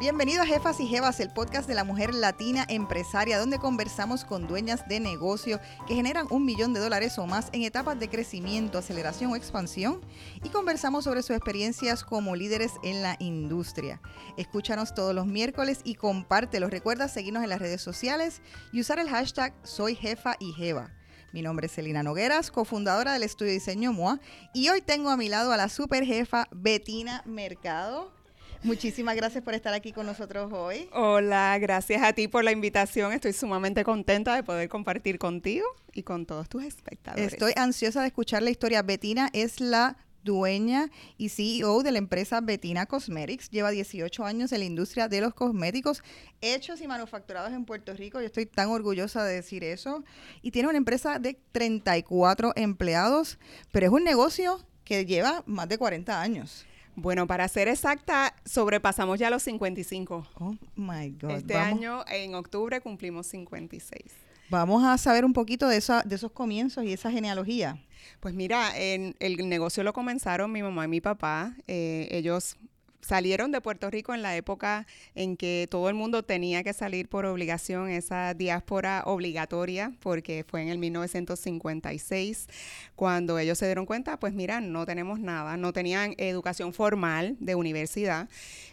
[0.00, 4.46] Bienvenido a Jefas y Jevas, el podcast de la mujer latina empresaria, donde conversamos con
[4.46, 8.78] dueñas de negocio que generan un millón de dólares o más en etapas de crecimiento,
[8.78, 10.00] aceleración o expansión
[10.42, 14.00] y conversamos sobre sus experiencias como líderes en la industria.
[14.38, 16.70] Escúchanos todos los miércoles y compártelo.
[16.70, 18.40] Recuerda seguirnos en las redes sociales
[18.72, 20.94] y usar el hashtag Soy Jefa y Jeva.
[21.34, 24.18] Mi nombre es Celina Nogueras, cofundadora del estudio Diseño MOA,
[24.54, 28.18] y hoy tengo a mi lado a la super jefa Betina Mercado.
[28.62, 30.88] Muchísimas gracias por estar aquí con nosotros hoy.
[30.92, 33.12] Hola, gracias a ti por la invitación.
[33.12, 37.32] Estoy sumamente contenta de poder compartir contigo y con todos tus espectadores.
[37.32, 38.82] Estoy ansiosa de escuchar la historia.
[38.82, 43.48] Betina es la dueña y CEO de la empresa Betina Cosmetics.
[43.48, 46.02] Lleva 18 años en la industria de los cosméticos
[46.42, 48.20] hechos y manufacturados en Puerto Rico.
[48.20, 50.04] Yo estoy tan orgullosa de decir eso.
[50.42, 53.38] Y tiene una empresa de 34 empleados,
[53.72, 56.66] pero es un negocio que lleva más de 40 años.
[57.00, 60.26] Bueno, para ser exacta, sobrepasamos ya los 55.
[60.34, 61.30] Oh my God.
[61.30, 64.02] Este año, en octubre, cumplimos 56.
[64.50, 67.78] Vamos a saber un poquito de, esa, de esos comienzos y esa genealogía.
[68.20, 71.54] Pues mira, en, el negocio lo comenzaron mi mamá y mi papá.
[71.66, 72.58] Eh, ellos
[73.00, 77.08] salieron de Puerto Rico en la época en que todo el mundo tenía que salir
[77.08, 82.48] por obligación, esa diáspora obligatoria, porque fue en el 1956
[82.96, 87.54] cuando ellos se dieron cuenta, pues mira, no tenemos nada, no tenían educación formal de
[87.54, 88.28] universidad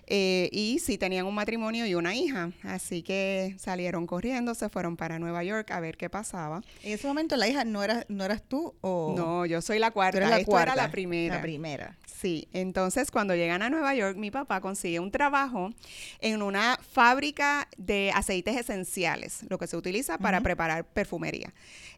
[0.05, 4.97] eh, y sí tenían un matrimonio y una hija, así que salieron corriendo, se fueron
[4.97, 6.61] para Nueva York a ver qué pasaba.
[6.83, 9.91] En ese momento la hija no eras, no eras tú o no, yo soy la
[9.91, 11.35] cuarta, la Esto era la primera.
[11.35, 11.97] La primera.
[12.05, 15.71] Sí, entonces cuando llegan a Nueva York, mi papá consigue un trabajo
[16.19, 21.53] en una fábrica de aceites esenciales, lo que se utiliza para preparar perfumería.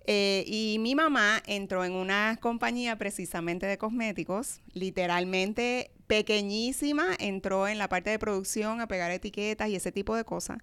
[0.05, 7.77] Eh, y mi mamá entró en una compañía precisamente de cosméticos, literalmente pequeñísima, entró en
[7.77, 10.57] la parte de producción a pegar etiquetas y ese tipo de cosas.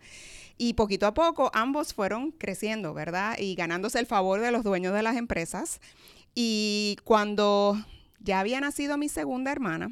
[0.58, 3.38] Y poquito a poco ambos fueron creciendo, ¿verdad?
[3.38, 5.80] Y ganándose el favor de los dueños de las empresas.
[6.34, 7.76] Y cuando
[8.18, 9.90] ya había nacido mi segunda hermana,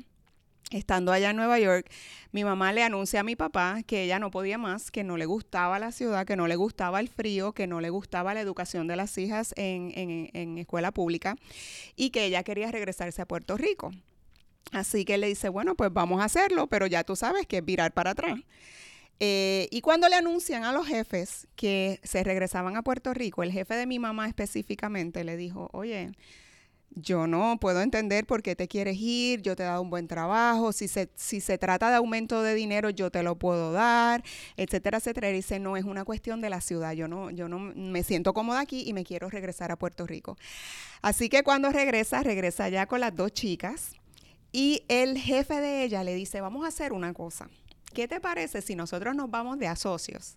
[0.70, 1.90] estando allá en Nueva York,
[2.32, 5.26] mi mamá le anuncia a mi papá que ella no podía más, que no le
[5.26, 8.86] gustaba la ciudad, que no le gustaba el frío, que no le gustaba la educación
[8.86, 9.92] de las hijas en,
[10.32, 11.36] en escuela pública
[11.96, 13.92] y que ella quería regresarse a Puerto Rico.
[14.72, 17.64] Así que le dice, bueno, pues vamos a hacerlo, pero ya tú sabes que es
[17.64, 18.40] virar para atrás.
[19.20, 23.52] Eh, y cuando le anuncian a los jefes que se regresaban a Puerto Rico, el
[23.52, 26.12] jefe de mi mamá específicamente le dijo, oye,
[26.90, 30.06] yo no puedo entender por qué te quieres ir, yo te he dado un buen
[30.06, 34.22] trabajo, si se, si se trata de aumento de dinero, yo te lo puedo dar,
[34.56, 35.30] etcétera, etcétera.
[35.30, 38.32] Y dice, no, es una cuestión de la ciudad, yo no, yo no me siento
[38.32, 40.36] cómoda aquí y me quiero regresar a Puerto Rico.
[41.02, 43.92] Así que cuando regresa, regresa ya con las dos chicas
[44.52, 47.48] y el jefe de ella le dice, vamos a hacer una cosa,
[47.92, 50.36] ¿qué te parece si nosotros nos vamos de asocios?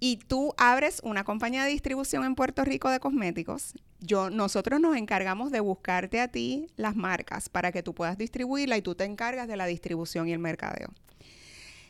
[0.00, 4.96] Y tú abres una compañía de distribución en Puerto Rico de cosméticos, yo, nosotros nos
[4.96, 9.04] encargamos de buscarte a ti las marcas para que tú puedas distribuirla y tú te
[9.04, 10.90] encargas de la distribución y el mercadeo.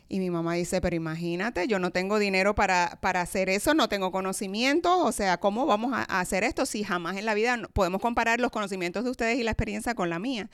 [0.09, 3.89] Y mi mamá dice, pero imagínate, yo no tengo dinero para, para hacer eso, no
[3.89, 8.03] tengo conocimientos, o sea, ¿cómo vamos a, hacer esto si jamás en la vida podemos
[8.03, 10.51] comparar los conocimientos de ustedes y la experiencia con la mía?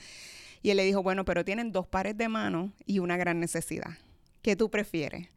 [0.62, 3.98] Y él le dijo, bueno, pero tienen dos pares de manos y una gran necesidad.
[4.40, 5.28] ¿Qué tú prefieres?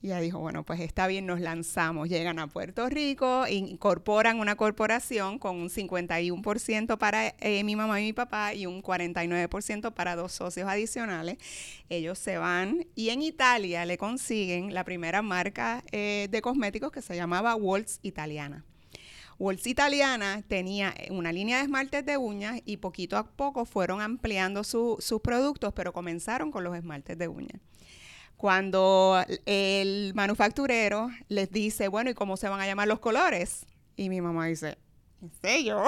[0.00, 2.08] Y ella dijo, bueno, pues está bien, nos lanzamos.
[2.08, 8.04] Llegan a Puerto Rico, incorporan una corporación con un 51% para eh, mi mamá y
[8.04, 11.38] mi papá y un 49% para dos socios adicionales.
[11.88, 17.02] Ellos se van y en Italia le consiguen la primera marca eh, de cosméticos que
[17.02, 18.64] se llamaba Waltz Italiana.
[19.40, 24.62] Waltz Italiana tenía una línea de esmaltes de uñas y poquito a poco fueron ampliando
[24.62, 27.60] sus productos, pero comenzaron con los esmaltes de uñas
[28.38, 33.66] cuando el manufacturero les dice, bueno, ¿y cómo se van a llamar los colores?
[33.96, 34.78] Y mi mamá dice,
[35.20, 35.82] ¿en serio?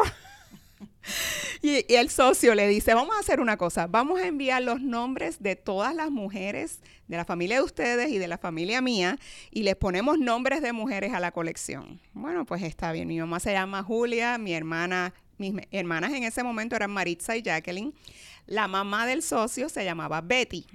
[1.63, 4.81] y, y, el socio le dice, vamos a hacer una cosa, vamos a enviar los
[4.81, 9.17] nombres de todas las mujeres de la familia de ustedes y de la familia mía
[9.53, 12.01] y les ponemos nombres de mujeres a la colección.
[12.15, 16.43] Bueno, pues está bien, mi mamá se llama Julia, mi hermana, mis hermanas en ese
[16.43, 17.95] momento eran Maritza y Jacqueline,
[18.47, 20.67] la mamá del socio se llamaba Betty.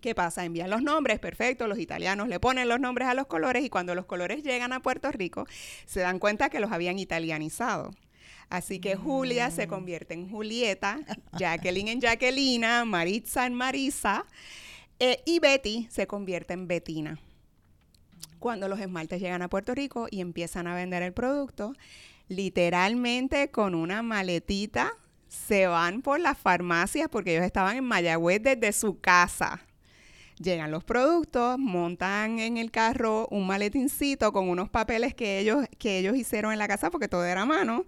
[0.00, 0.44] ¿Qué pasa?
[0.44, 3.94] Envían los nombres, perfecto, los italianos le ponen los nombres a los colores y cuando
[3.94, 5.46] los colores llegan a Puerto Rico
[5.84, 7.90] se dan cuenta que los habían italianizado.
[8.48, 9.70] Así que Julia se mm.
[9.70, 11.00] convierte en Julieta,
[11.38, 14.24] Jacqueline en Jacquelina, Maritza en Marisa
[14.98, 17.20] eh, y Betty se convierte en Betina.
[18.38, 21.74] Cuando los esmaltes llegan a Puerto Rico y empiezan a vender el producto,
[22.28, 24.94] literalmente con una maletita
[25.28, 29.60] se van por las farmacias porque ellos estaban en Mayagüez desde su casa
[30.42, 35.98] Llegan los productos, montan en el carro un maletincito con unos papeles que ellos, que
[35.98, 37.84] ellos hicieron en la casa porque todo era a mano.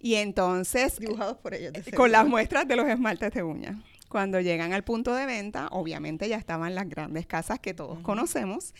[0.00, 0.98] Y entonces...
[0.98, 1.72] Dibujados por ellos.
[1.94, 3.76] Con las muestras de los esmaltes de uñas.
[4.08, 8.74] Cuando llegan al punto de venta, obviamente ya estaban las grandes casas que todos conocemos.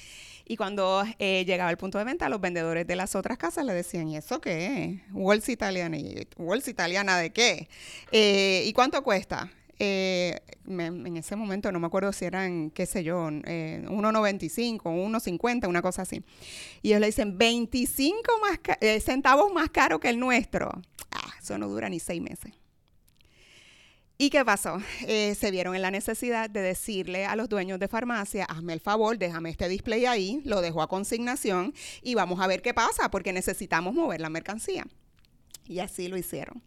[0.44, 3.72] Y cuando eh, llegaba al punto de venta, los vendedores de las otras casas le
[3.72, 5.12] decían, ¿y eso qué es?
[5.12, 5.96] ¿Walls italiana?
[6.36, 7.68] ¿Walls italiana de qué?
[8.10, 9.50] Eh, ¿Y cuánto cuesta?
[9.78, 15.68] Eh, en ese momento no me acuerdo si eran, qué sé yo, eh, 1.95, 1.50,
[15.68, 16.22] una cosa así.
[16.82, 20.70] Y ellos le dicen 25 más eh, centavos más caro que el nuestro.
[21.10, 22.52] Ah, eso no dura ni seis meses.
[24.18, 24.78] ¿Y qué pasó?
[25.06, 28.80] Eh, se vieron en la necesidad de decirle a los dueños de farmacia, hazme el
[28.80, 33.10] favor, déjame este display ahí, lo dejo a consignación y vamos a ver qué pasa
[33.10, 34.86] porque necesitamos mover la mercancía.
[35.68, 36.62] Y así lo hicieron.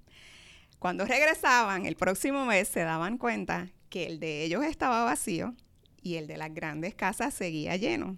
[0.80, 5.54] Cuando regresaban el próximo mes se daban cuenta que el de ellos estaba vacío
[6.02, 8.18] y el de las grandes casas seguía lleno.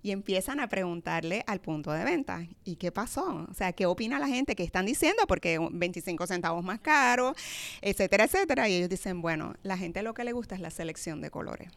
[0.00, 3.46] Y empiezan a preguntarle al punto de venta, ¿y qué pasó?
[3.48, 4.56] O sea, ¿qué opina la gente?
[4.56, 5.24] ¿Qué están diciendo?
[5.26, 7.34] Porque 25 centavos más caro,
[7.80, 8.68] etcétera, etcétera.
[8.68, 11.70] Y ellos dicen, bueno, la gente lo que le gusta es la selección de colores.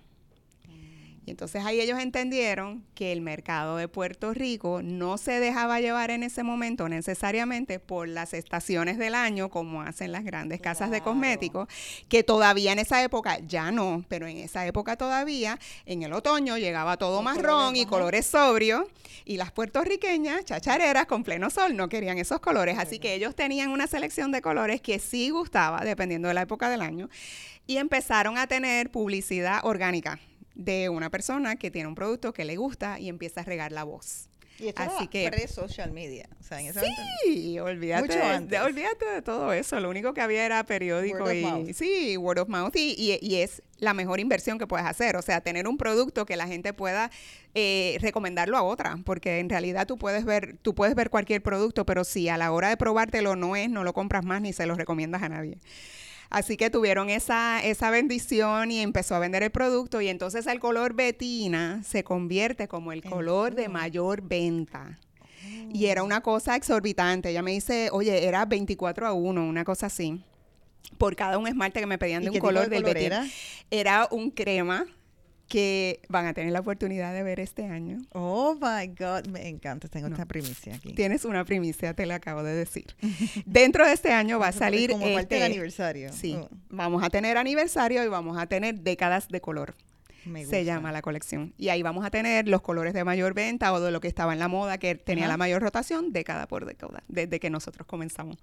[1.25, 6.11] Y entonces ahí ellos entendieron que el mercado de Puerto Rico no se dejaba llevar
[6.11, 11.01] en ese momento necesariamente por las estaciones del año, como hacen las grandes casas de
[11.01, 11.67] cosméticos,
[12.09, 15.57] que todavía en esa época, ya no, pero en esa época todavía,
[15.87, 18.83] en el otoño llegaba todo marrón y colores sobrios,
[19.25, 22.77] y las puertorriqueñas, chachareras con pleno sol, no querían esos colores.
[22.77, 26.69] Así que ellos tenían una selección de colores que sí gustaba, dependiendo de la época
[26.69, 27.09] del año,
[27.65, 30.19] y empezaron a tener publicidad orgánica
[30.55, 33.83] de una persona que tiene un producto que le gusta y empieza a regar la
[33.83, 34.29] voz.
[34.57, 36.29] Y esto Así que pre-social media.
[36.39, 36.79] O sea, en ese
[37.25, 38.17] sí, olvídate,
[38.47, 39.79] de, olvídate de todo eso.
[39.81, 43.93] Lo único que había era periódico y sí, word of mouth y, y, es la
[43.93, 45.17] mejor inversión que puedes hacer.
[45.17, 47.11] O sea, tener un producto que la gente pueda
[47.53, 51.85] eh, recomendarlo a otra, porque en realidad tú puedes ver, tú puedes ver cualquier producto,
[51.85, 54.65] pero si a la hora de probártelo no es, no lo compras más ni se
[54.65, 55.57] lo recomiendas a nadie.
[56.35, 60.59] Así que tuvieron esa, esa bendición y empezó a vender el producto y entonces el
[60.59, 64.99] color betina se convierte como el color de mayor venta.
[65.71, 67.29] Y era una cosa exorbitante.
[67.29, 70.25] Ella me dice, oye, era 24 a 1, una cosa así.
[70.97, 73.25] Por cada un esmalte que me pedían de un color del betina.
[73.71, 74.87] era un crema
[75.47, 77.99] que van a tener la oportunidad de ver este año.
[78.13, 80.93] Oh my God, me encanta, tengo esta primicia aquí.
[80.93, 82.87] Tienes una primicia, te la acabo de decir.
[83.45, 84.91] Dentro de este año va a salir.
[84.91, 86.13] Como parte del este aniversario.
[86.13, 86.49] Sí, oh.
[86.69, 89.75] vamos a tener aniversario y vamos a tener décadas de color.
[90.49, 91.53] Se llama la colección.
[91.57, 94.33] Y ahí vamos a tener los colores de mayor venta o de lo que estaba
[94.33, 98.37] en la moda, que tenía la mayor rotación, década por década, desde que nosotros comenzamos.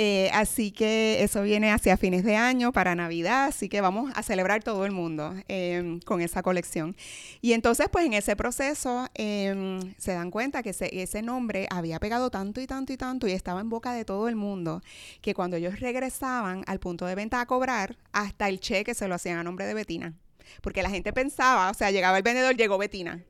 [0.00, 4.22] Eh, así que eso viene hacia fines de año, para Navidad, así que vamos a
[4.22, 6.94] celebrar todo el mundo em, con esa colección.
[7.40, 11.98] Y entonces, pues en ese proceso em, se dan cuenta que ese, ese nombre había
[11.98, 14.82] pegado tanto y tanto y tanto y estaba en boca de todo el mundo,
[15.20, 19.16] que cuando ellos regresaban al punto de venta a cobrar, hasta el cheque se lo
[19.16, 20.14] hacían a nombre de Betina.
[20.62, 23.24] Porque la gente pensaba, o sea, llegaba el vendedor, llegó Betina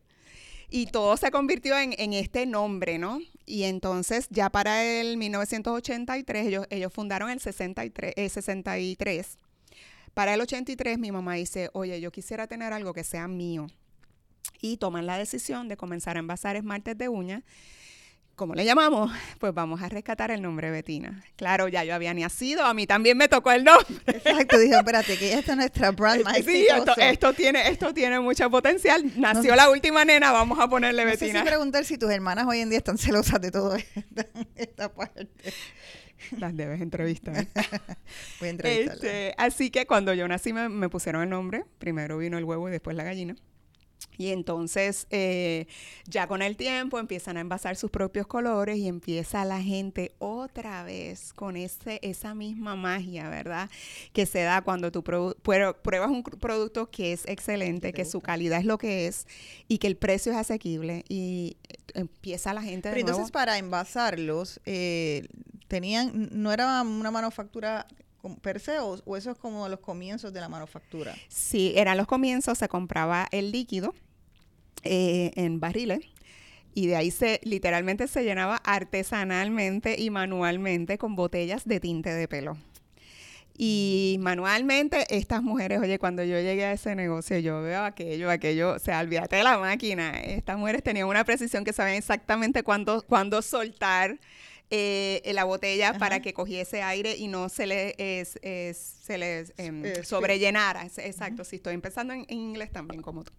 [0.71, 3.21] y todo se convirtió en, este nombre, ¿no?
[3.47, 9.39] Y entonces ya para el 1983, ellos, fundaron el 63, el 63.
[10.13, 13.69] Para el 83 mi mamá dice, oye, yo quisiera tener algo que sea mío.
[14.61, 17.45] Y toman la decisión de comenzar a envasar esmaltes de uñas
[18.39, 19.11] ¿cómo le llamamos?
[19.41, 21.23] Pues vamos a rescatar el nombre Betina.
[21.37, 23.87] Claro, ya yo había nacido, a mí también me tocó el nombre.
[24.07, 26.67] Exacto, dije, espérate, que esta es nuestra brand Sí,
[26.99, 29.03] esto, tiene, esto tiene mucho potencial.
[29.17, 31.33] Nació la última nena, vamos a ponerle no Betina.
[31.33, 33.77] Sé si preguntar si tus hermanas hoy en día están celosas de todo
[34.57, 35.53] esta, parte.
[36.39, 37.47] Las debes entrevistar.
[38.41, 38.53] Voy a.
[38.53, 41.65] Este, así que cuando yo nací me, me pusieron el nombre.
[41.79, 43.35] Primero vino el huevo y después la gallina.
[44.19, 45.67] Y entonces eh,
[46.07, 50.83] ya con el tiempo empiezan a envasar sus propios colores y empieza la gente otra
[50.83, 53.71] vez con ese, esa misma magia, ¿verdad?
[54.13, 58.67] Que se da cuando tú pruebas un producto que es excelente, que su calidad es
[58.67, 59.27] lo que es
[59.69, 63.57] y que el precio es asequible y eh, empieza la gente de Pero entonces para
[63.57, 65.29] envasarlos, eh,
[65.69, 67.87] tenían, no era una manufactura
[68.43, 71.15] per se o, eso es como los comienzos de la manufactura?
[71.29, 73.95] Sí, eran los comienzos, se compraba el líquido
[74.83, 76.01] eh, en barriles
[76.75, 82.29] y de ahí se literalmente se llenaba artesanalmente y manualmente con botellas de tinte de
[82.29, 82.57] pelo.
[83.61, 88.75] Y manualmente, estas mujeres, oye, cuando yo llegué a ese negocio, yo veo aquello, aquello,
[88.75, 90.11] o sea, olvídate de la máquina.
[90.11, 94.21] Estas mujeres tenían una precisión que sabían exactamente cuándo, cuándo soltar
[94.71, 97.95] eh, la botella para que cogiese aire y no se le,
[98.25, 100.85] se le em, sobrellenara.
[100.85, 103.33] Exacto, si estoy empezando en, inglés también como tú.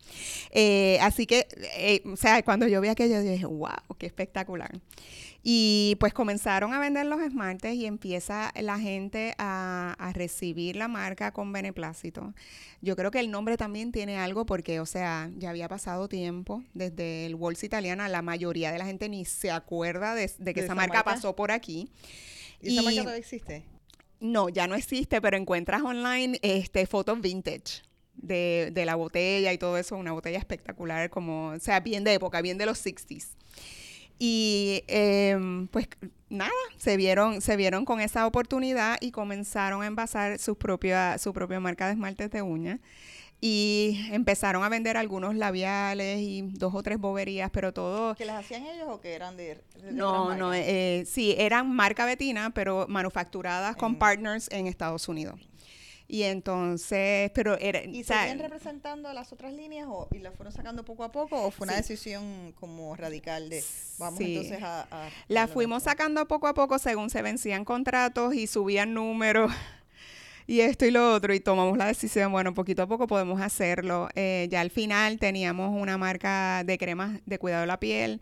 [0.52, 4.72] Eh, así que, eh, o sea, cuando yo vi aquello, dije, wow, qué espectacular.
[5.42, 10.90] Y pues comenzaron a vender los esmaltes y empieza la gente a, a, recibir la
[10.90, 12.34] marca con beneplácito.
[12.82, 16.64] Yo creo que el nombre también tiene algo porque, o sea, ya había pasado tiempo
[16.74, 20.76] desde el Bolsa Italiana, la mayoría de la gente ni se acuerda de, que esa,
[20.76, 21.90] marca, pasó por aquí.
[22.62, 23.64] ¿Y, esa marca todavía existe?
[24.20, 27.84] No, ya no existe, pero encuentras online este, fotos vintage.
[28.22, 32.16] De, de la botella y todo eso, una botella espectacular, como, o sea, bien de
[32.16, 33.39] época, bien de los 60s.
[34.20, 35.88] Y em, pues
[36.30, 41.34] nada, se vieron, se vieron con esa oportunidad y comenzaron a envasar su propia, su
[41.34, 42.80] propia marca de esmaltes de uñas.
[43.42, 48.14] Y empezaron a vender algunos labiales y dos o tres boberías, pero todo...
[48.16, 49.62] ¿Que las hacían ellos o que eran de...
[49.92, 55.49] no, no, eh, sí, eran marca betina, pero manufacturadas con partners en Estados Unidos.
[56.12, 57.84] Y entonces, pero era...
[57.84, 61.52] ¿Y siguen representando las otras líneas o, y las fueron sacando poco a poco o
[61.52, 63.64] fue una decisión como radical de
[64.00, 64.88] vamos entonces a...
[64.90, 69.52] a la fuimos sacando poco a poco según se vencían contratos y subían números
[70.48, 74.10] y esto y lo otro, y tomamos la decisión, bueno, poquito a poco podemos hacerlo.
[74.16, 78.20] Eh, ya al final teníamos una marca de cremas de cuidado de la piel,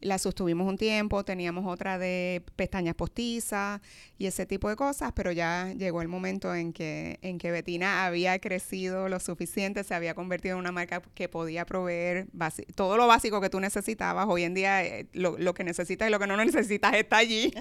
[0.00, 3.80] la sostuvimos un tiempo, teníamos otra de pestañas postizas
[4.18, 8.06] y ese tipo de cosas, pero ya llegó el momento en que, en que Betina
[8.06, 12.28] había crecido lo suficiente, se había convertido en una marca que podía proveer
[12.74, 14.26] todo lo básico que tú necesitabas.
[14.28, 17.52] Hoy en día eh, lo, que necesitas y lo que no necesitas está allí.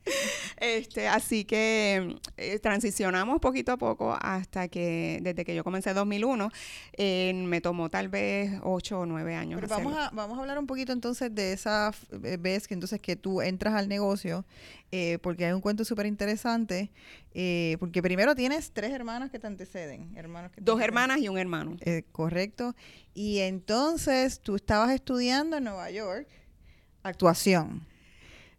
[0.58, 5.96] este, así que eh, transicionamos poquito a poco hasta que, desde que yo comencé en
[5.96, 6.50] 2001,
[6.92, 9.60] eh, me tomó tal vez 8 o 9 años.
[9.68, 11.79] vamos a, vamos a hablar un poquito entonces de esa
[12.10, 14.44] vez que entonces que tú entras al negocio,
[14.90, 16.90] eh, porque hay un cuento súper interesante,
[17.34, 20.12] eh, porque primero tienes tres hermanas que te anteceden.
[20.16, 21.76] Hermanos Dos hermanas y un hermano.
[21.80, 22.74] Eh, correcto.
[23.14, 26.28] Y entonces tú estabas estudiando en Nueva York
[27.02, 27.86] actuación.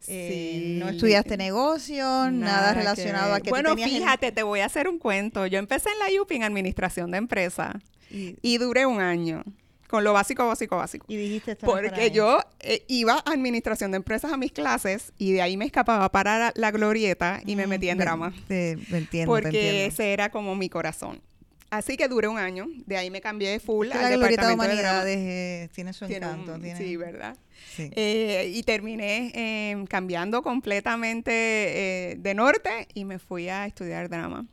[0.07, 5.45] no estudiaste negocio, nada, relacionado a que Bueno, fíjate, te voy a hacer un cuento.
[5.45, 9.43] Yo empecé en la UPI en administración de empresa y duré un año
[9.91, 11.05] con lo básico, básico, básico.
[11.10, 15.33] Y dijiste esto Porque yo eh, iba a administración de empresas a mis clases y
[15.33, 18.33] de ahí me escapaba para la glorieta y me metía en drama.
[18.48, 19.31] Me entiendo.
[19.31, 21.21] Porque ese era como mi corazón.
[21.69, 25.17] Así que duré un año, de ahí me cambié de full la glorieta de humanidades
[25.17, 26.57] eh, tiene su encanto.
[26.77, 27.38] Sí, ¿verdad?
[27.75, 27.89] Sí.
[27.93, 34.45] Eh, y terminé cambiando completamente de norte y me fui a estudiar drama.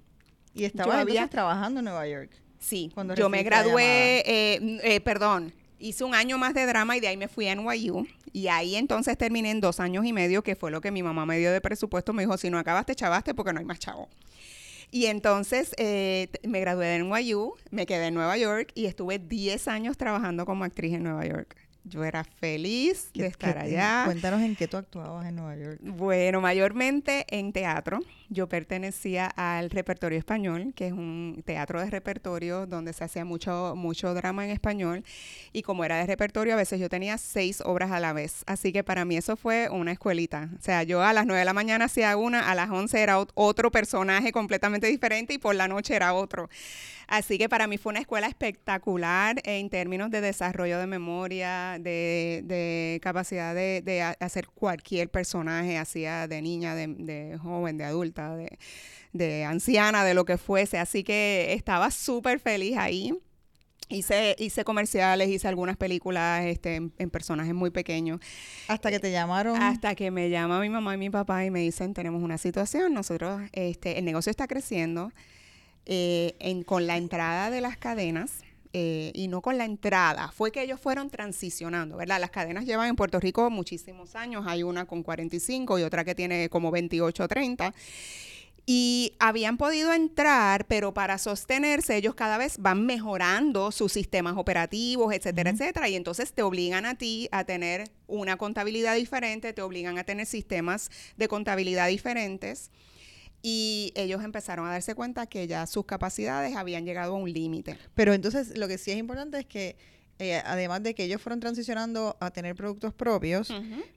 [0.52, 2.30] ¿Y estabas trabajando en Nueva York?
[2.58, 7.00] Sí, Cuando yo me gradué, eh, eh, perdón, hice un año más de drama y
[7.00, 8.06] de ahí me fui a NYU.
[8.32, 11.24] Y ahí entonces terminé en dos años y medio, que fue lo que mi mamá
[11.24, 12.12] me dio de presupuesto.
[12.12, 14.08] Me dijo, si no acabaste, chavaste porque no hay más chavo.
[14.90, 19.68] Y entonces eh, me gradué de NYU, me quedé en Nueva York y estuve 10
[19.68, 21.56] años trabajando como actriz en Nueva York.
[21.84, 24.02] Yo era feliz de estar allá.
[24.04, 25.80] Cuéntanos en qué tú actuabas en Nueva York.
[25.82, 28.00] Bueno, mayormente en teatro.
[28.30, 33.74] Yo pertenecía al repertorio español, que es un teatro de repertorio donde se hacía mucho,
[33.74, 35.04] mucho drama en español.
[35.52, 38.44] Y como era de repertorio, a veces yo tenía seis obras a la vez.
[38.46, 40.50] Así que para mí eso fue una escuelita.
[40.58, 43.18] O sea, yo a las nueve de la mañana hacía una, a las once era
[43.34, 46.48] otro personaje completamente diferente y por la noche era otro.
[47.08, 53.00] Así que para mí fue una escuela espectacular en términos de desarrollo de memoria, de,
[53.02, 57.84] capacidad de, hacer cualquier personaje, hacía de niña, de, joven, de
[58.26, 58.56] adulta,
[59.12, 60.78] de, anciana, de lo que fuese.
[60.78, 63.12] Así que estaba súper feliz ahí.
[63.90, 68.20] Hice, hice comerciales, hice algunas películas este, en, en, personajes muy pequeños.
[68.68, 69.60] Hasta que te llamaron.
[69.62, 72.92] Hasta que me llama mi mamá y mi papá y me dicen, tenemos una situación,
[72.92, 75.10] nosotros, este, el negocio está creciendo,
[75.86, 78.42] eh, con la entrada de las cadenas.
[78.74, 82.20] Eh, y no con la entrada, fue que ellos fueron transicionando, ¿verdad?
[82.20, 86.14] Las cadenas llevan en Puerto Rico muchísimos años, hay una con 45 y otra que
[86.14, 87.74] tiene como 28 o 30
[88.70, 95.14] y habían podido entrar, pero para sostenerse ellos cada vez van mejorando sus sistemas operativos,
[95.14, 99.96] etcétera, etcétera, y entonces te obligan a ti a tener una contabilidad diferente, te obligan
[99.96, 102.70] a tener sistemas de contabilidad diferentes
[103.42, 107.78] y ellos empezaron a darse cuenta que ya sus capacidades habían llegado a un límite.
[107.94, 109.76] Pero entonces lo que sí es importante es que
[110.18, 113.52] eh, además de que ellos fueron transicionando a tener productos propios,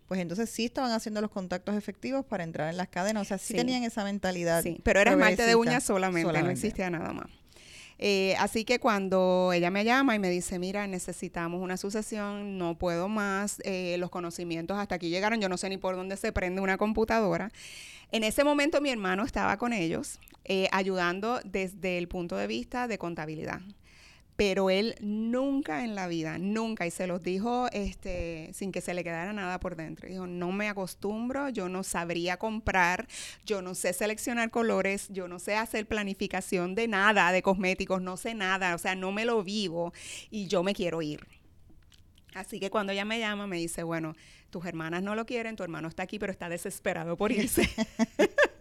[0.08, 3.40] pues entonces sí estaban haciendo los contactos efectivos para entrar en las cadenas, o sea,
[3.40, 4.62] sí, tenían esa mentalidad.
[4.62, 7.28] Sí, pero era esmalte de uñas solamente, no existía nada más.
[8.04, 12.76] Eh, así que cuando ella me llama y me dice, mira, necesitamos una sucesión, no
[12.76, 16.32] puedo más, eh, los conocimientos hasta aquí llegaron, yo no sé ni por dónde se
[16.32, 17.52] prende una computadora.
[18.12, 22.88] En ese momento mi hermano estaba con ellos, eh, ayudando desde el punto de vista
[22.88, 23.62] de contabilidad
[24.42, 28.96] pero él nunca en la vida, nunca, y se los dijo este, sin que se
[28.96, 30.10] le quedara nada por dentro.
[30.10, 33.08] Dijo, no me acostumbro, yo no sabría comprar,
[33.46, 38.18] yo no sé seleccionar colores, yo no sé hacer planificación de nada, de cosméticos, no
[38.18, 39.94] sé nada, o sea, no me lo vivo
[40.32, 41.28] y yo me quiero ir.
[42.34, 44.16] Así que cuando ella me llama, me dice, bueno,
[44.52, 47.68] tus hermanas no lo quieren, tu hermano está aquí, pero está desesperado por irse.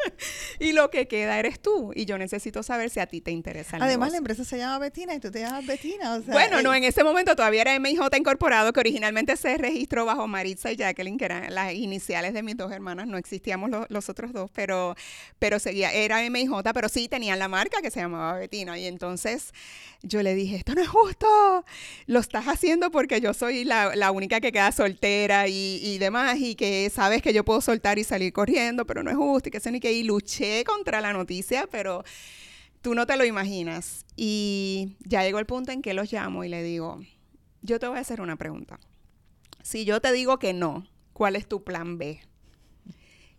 [0.59, 1.93] y lo que queda eres tú.
[1.95, 4.79] Y yo necesito saber si a ti te interesa el Además, la empresa se llama
[4.79, 6.21] Betina y tú te llamas Betina.
[6.27, 10.73] bueno, no, en ese momento todavía era MIJ incorporado, que originalmente se registró bajo Maritza
[10.73, 13.07] y Jacqueline, que eran las iniciales de mis dos hermanas.
[13.07, 14.95] No existíamos los otros dos, pero,
[15.39, 18.79] pero seguía, era MIJ, pero sí tenían la marca que se llamaba Betina.
[18.79, 19.53] Y entonces
[20.03, 21.65] yo le dije, esto no es justo.
[22.07, 26.39] Lo estás haciendo porque yo soy la, la única que queda soltera y, y, demás,
[26.39, 29.53] y que sabes que yo puedo soltar y salir corriendo, pero no es justo, y
[29.53, 32.05] que se ni y luché contra la noticia, pero
[32.83, 34.05] tú no te lo imaginas.
[34.17, 37.01] Y ya llegó el punto en que los llamo y le digo,
[37.63, 38.79] yo te voy a hacer una pregunta.
[39.63, 42.21] Si yo te digo que no, ¿cuál es tu plan B?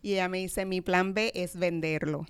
[0.01, 2.25] Y ella me dice, mi plan B es venderlo.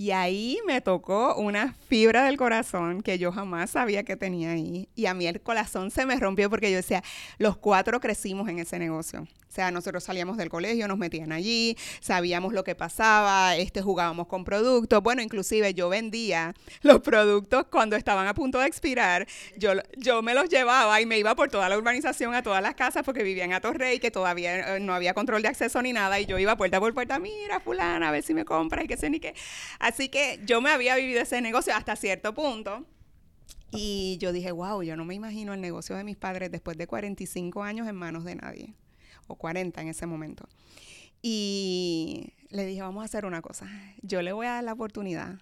[0.00, 4.88] Y ahí me tocó una fibra del corazón que yo jamás sabía que tenía ahí.
[4.94, 7.02] Y a mí el corazón se me rompió porque yo decía,
[7.38, 9.26] los cuatro crecimos en ese negocio.
[9.48, 14.26] O sea, nosotros salíamos del colegio, nos metían allí, sabíamos lo que pasaba, este, jugábamos
[14.26, 15.02] con productos.
[15.02, 19.26] Bueno, inclusive yo vendía los productos cuando estaban a punto de expirar.
[19.56, 22.74] Yo, yo me los llevaba y me iba por toda la urbanización, a todas las
[22.74, 26.20] casas, porque vivían a Torrey, que todavía eh, no había control de acceso ni nada.
[26.20, 28.98] Y yo iba puerta por puerta, mira, fulana, a ver si me compra y qué
[28.98, 29.34] sé ni qué.
[29.88, 32.84] Así que yo me había vivido ese negocio hasta cierto punto.
[33.70, 36.86] Y yo dije, wow, yo no me imagino el negocio de mis padres después de
[36.86, 38.74] 45 años en manos de nadie
[39.26, 40.46] o 40 en ese momento.
[41.22, 43.66] Y le dije, vamos a hacer una cosa,
[44.02, 45.38] yo le voy a dar la oportunidad,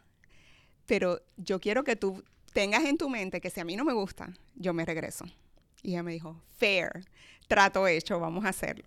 [0.87, 3.95] pero yo quiero que tú tengas en tu mente que si a mí no me
[3.95, 5.25] gusta, yo me regreso.
[5.83, 7.05] Y ella me dijo, fair,
[7.49, 8.87] trato hecho, vamos a hacerlo.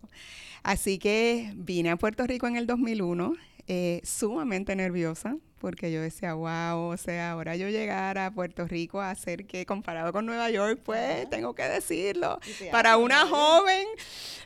[0.64, 3.34] Así que vine a Puerto Rico en el 2001,
[3.68, 9.02] eh, sumamente nerviosa, porque yo decía, wow, o sea, ahora yo llegar a Puerto Rico
[9.02, 12.40] a hacer que comparado con Nueva York, pues tengo que decirlo.
[12.72, 13.86] Para una joven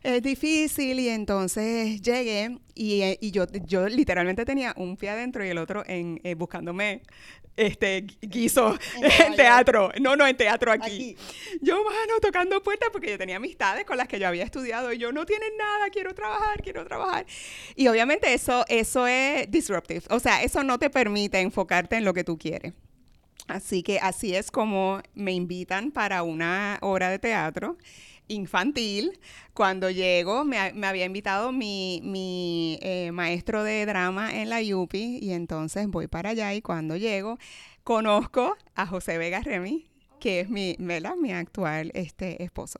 [0.03, 5.45] es difícil y entonces llegué y, eh, y, yo, yo literalmente tenía un pie adentro
[5.45, 7.01] y el otro en eh, buscándome
[7.55, 9.91] este guiso en, teatro.
[10.01, 11.15] No, no, en teatro aquí.
[11.61, 14.97] Yo, mano, tocando puertas porque yo tenía amistades con las que yo había estudiado y
[14.97, 17.25] yo no tienen nada, quiero trabajar, quiero trabajar.
[17.75, 20.01] Y obviamente eso, eso es disruptive.
[20.09, 22.73] O sea, eso no te permite enfocarte en lo que tú quieres.
[23.47, 27.77] Así que así es como me invitan para una hora de teatro
[28.27, 29.19] infantil.
[29.53, 35.33] Cuando llego, me, había invitado mi, mi eh, maestro de drama en la UPI y
[35.33, 37.37] entonces voy para allá y cuando llego,
[37.83, 39.87] conozco a José Vega Remy,
[40.23, 41.17] que es mi, ¿verdad?
[41.17, 42.79] mi actual este, esposo.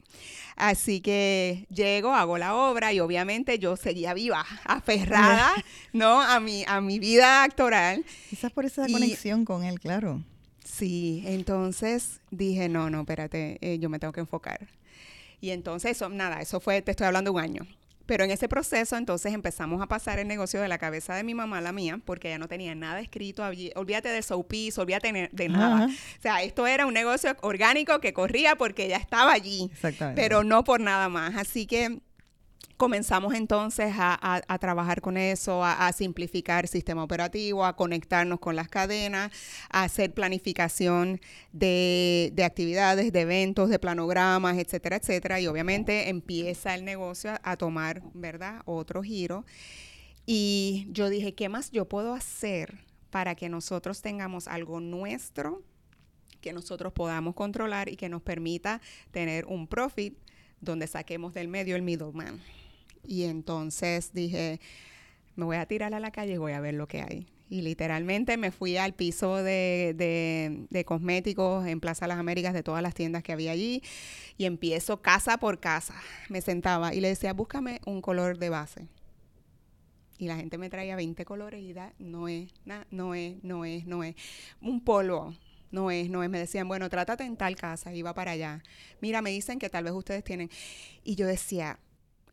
[0.56, 5.51] Así que llego, hago la obra y obviamente yo seguía viva, aferrada,
[5.91, 6.21] ¿no?
[6.21, 8.06] A mi, a mi vida actoral.
[8.29, 10.23] Quizás por esa conexión con él, claro.
[10.63, 14.69] Sí, entonces dije, no, no, espérate, eh, yo me tengo que enfocar.
[15.41, 17.67] Y entonces, eso, nada, eso fue, te estoy hablando un año.
[18.06, 21.34] Pero en ese proceso, entonces empezamos a pasar el negocio de la cabeza de mi
[21.34, 23.44] mamá a la mía, porque ella no tenía nada escrito.
[23.76, 25.88] Olvídate de Soupis, olvídate de nada.
[25.88, 29.72] O sea, esto era un negocio orgánico que corría porque ella estaba allí,
[30.16, 31.36] pero no por nada más.
[31.38, 32.02] Así que
[32.78, 38.67] comenzamos entonces a, trabajar con eso, a, simplificar el sistema operativo, a conectarnos con las
[38.67, 39.32] cadenas,
[39.69, 41.21] a hacer planificación
[41.52, 45.39] de, actividades, de eventos, de planogramas, etcétera, etcétera.
[45.39, 49.45] Y obviamente empieza el negocio a tomar, ¿verdad?, otro giro.
[50.26, 55.63] Y yo dije, ¿qué más yo puedo hacer para que nosotros tengamos algo nuestro,
[56.41, 60.17] que nosotros podamos controlar y que nos permita tener un profit
[60.63, 62.41] donde saquemos del medio el middleman?
[63.06, 64.60] Y entonces dije,
[65.36, 67.28] me voy a tirar a la calle y voy a ver lo que hay.
[67.49, 69.93] Y literalmente me fui al piso de,
[70.69, 73.84] de, cosméticos en Plaza Las Américas de todas las tiendas que había allí
[74.38, 75.93] y empiezo casa por casa.
[76.30, 78.88] Me sentaba y le decía, búscame un color de base.
[80.17, 82.49] Y la gente me traía 20 colores y da, no es,
[82.89, 84.15] no es, no es, no es.
[84.62, 85.36] Un polvo,
[85.74, 86.30] no es, no es.
[86.30, 88.64] Me decían, bueno, trátate en tal casa, iba para allá.
[89.02, 90.50] Mira, me dicen que tal vez ustedes tienen.
[91.04, 91.80] Y yo decía,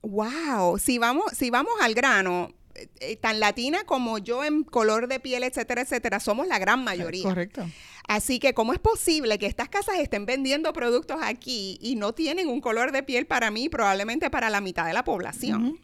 [0.03, 5.20] wow, si vamos, si vamos al grano, eh, tan latina como yo en color de
[5.20, 7.24] piel, etcétera, etcétera, somos la gran mayoría.
[7.24, 7.66] Correcto.
[8.07, 12.48] Así que, ¿cómo es posible que estas casas estén vendiendo productos aquí y no tienen
[12.48, 15.79] un color de piel para mí, probablemente para la mitad de la población?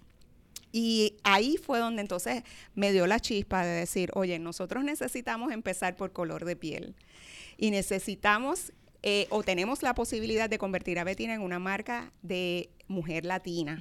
[0.72, 2.42] Y ahí fue donde entonces
[2.74, 6.96] me dio la chispa de decir, oye, nosotros necesitamos empezar por color de piel
[7.56, 12.70] y necesitamos eh, o tenemos la posibilidad de convertir a Betina en una marca de
[12.88, 13.78] mujer latina.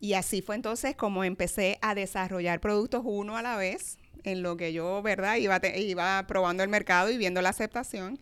[0.00, 4.56] Y así fue entonces como empecé a desarrollar productos uno a la vez, en lo
[4.56, 5.36] que yo, ¿verdad?
[5.36, 8.18] Iba, iba probando el mercado y viendo la aceptación.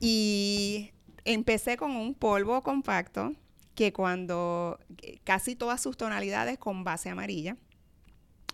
[0.00, 0.90] Y
[1.24, 3.32] empecé con un polvo compacto
[3.74, 4.78] que cuando
[5.24, 7.56] casi todas sus tonalidades con base amarilla,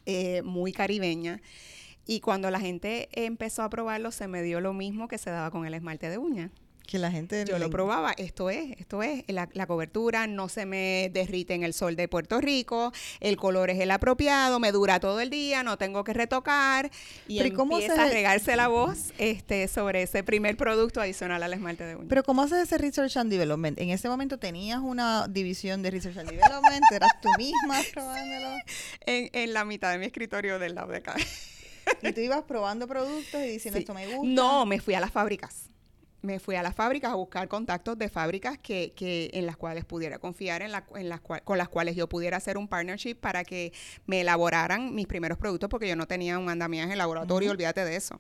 [0.07, 1.41] eh, muy caribeña.
[2.07, 5.51] Y cuando la gente empezó a probarlo, se me dio lo mismo que se daba
[5.51, 6.51] con el esmalte de uña.
[6.87, 7.45] Que la gente...
[7.49, 11.73] Yo lo probaba, esto es, esto es, la, cobertura no se me derrite en el
[11.73, 15.79] sol de Puerto Rico, el color es el apropiado, me dura todo el día, no
[15.79, 16.91] tengo que retocar
[17.27, 21.85] y Pero empieza a regarse la voz este, sobre ese primer producto adicional al esmalte
[21.85, 22.09] de uñas.
[22.11, 23.79] Pero ¿cómo haces ese Research and Development?
[23.79, 26.85] ¿En ese momento tenías una división de Research and Development?
[26.93, 28.57] ¿Eras tú misma probándolo?
[29.07, 31.17] En, en la mitad de mi escritorio del lado de acá.
[32.03, 34.29] ¿Y tú ibas probando productos y diciendo esto me gusta?
[34.29, 35.71] No, me fui a las fábricas
[36.25, 39.85] me fui a las fábricas a buscar contactos de fábricas que, que en las cuales
[39.85, 43.45] pudiera confiar, en, la, en las con las cuales yo pudiera hacer un partnership para
[43.45, 43.73] que
[44.07, 47.97] me elaboraran mis primeros productos, porque yo no tenía un andamiaje en laboratorio, olvídate de
[47.97, 48.19] eso.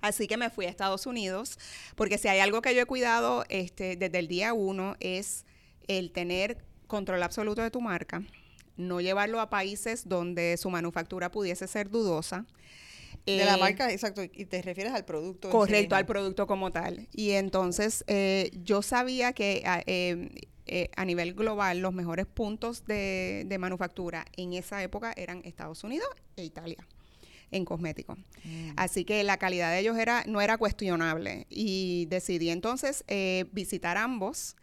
[0.00, 1.58] Así que me fui a Estados Unidos,
[1.96, 5.44] porque si hay algo que yo he cuidado este, desde el día uno es
[5.88, 8.22] el tener control absoluto de tu marca,
[8.76, 12.46] no llevarlo a países donde su manufactura pudiese ser dudosa
[13.26, 15.50] de la eh, marca, exacto, y te refieres al producto.
[15.50, 17.08] Correcto, al producto como tal.
[17.12, 20.30] Y entonces eh, yo sabía que em,
[20.66, 26.08] eh, a nivel global los mejores puntos de, manufactura en esa época eran Estados Unidos
[26.36, 26.86] e Italia
[27.50, 28.18] en cosméticos.
[28.44, 28.70] Mm.
[28.76, 33.04] Así que la calidad de ellos era no era cuestionable y decidí entonces
[33.52, 34.56] visitar ambos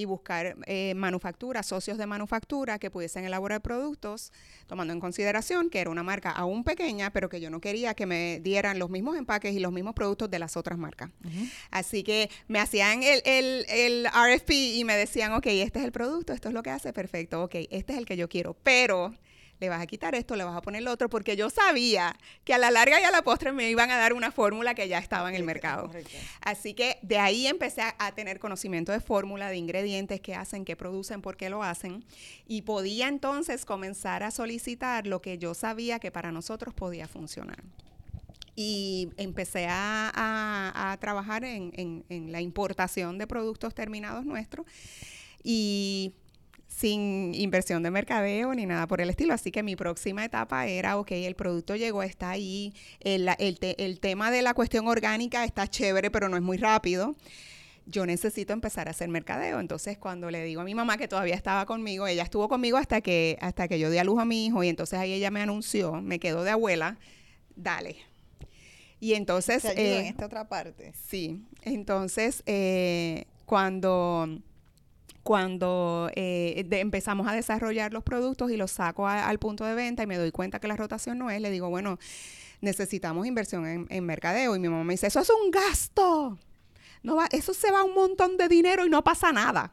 [0.00, 4.32] y buscar eh, manufacturas, socios de manufactura que pudiesen elaborar productos,
[4.66, 8.06] tomando en consideración que era una marca aún pequeña, pero que yo no quería que
[8.06, 11.10] me dieran los mismos empaques y los mismos productos de las otras marcas.
[11.70, 15.92] Así que me hacían el, el, el RFP y me decían, ok, este es el
[15.92, 19.14] producto, esto es lo que hace, perfecto, ok, este es el que yo quiero, pero
[19.60, 22.54] le vas a quitar esto, le vas a poner lo otro, porque yo sabía que
[22.54, 24.98] a la larga y a la postre me iban a dar una fórmula que ya
[24.98, 25.90] estaba en el mercado.
[26.40, 30.76] Así que de ahí empecé a, tener conocimiento de fórmula, de ingredientes que hacen, que
[30.76, 32.04] producen, por qué lo hacen,
[32.48, 37.62] y podía entonces comenzar a solicitar lo que yo sabía que para nosotros podía funcionar.
[38.56, 44.66] Y empecé a, trabajar en, en, la importación de productos terminados nuestros.
[45.42, 46.14] Y
[46.80, 49.34] sin inversión de mercadeo ni nada por el estilo.
[49.34, 54.30] Así que mi próxima etapa era, ok, el producto llegó, está ahí, el, el, tema
[54.30, 57.16] de la cuestión orgánica está chévere, pero no es muy rápido
[57.86, 59.58] yo necesito empezar a hacer mercadeo.
[59.58, 63.00] Entonces, cuando le digo a mi mamá que todavía estaba conmigo, ella estuvo conmigo hasta
[63.00, 65.40] que, hasta que yo di a luz a mi hijo y entonces ahí ella me
[65.40, 66.98] anunció, me quedó de abuela,
[67.56, 67.96] dale.
[69.00, 69.64] Y entonces...
[69.64, 70.92] en eh, esta otra parte.
[71.08, 74.28] Sí, entonces eh, cuando
[75.30, 80.06] cuando eh, empezamos a desarrollar los productos y los saco al punto de venta y
[80.08, 82.00] me doy cuenta que la rotación no es, le digo, bueno,
[82.60, 84.56] necesitamos inversión en, en mercadeo.
[84.56, 86.36] Y mi mamá me dice, eso es un gasto.
[87.04, 89.72] No va, eso se va un montón de dinero y no pasa nada.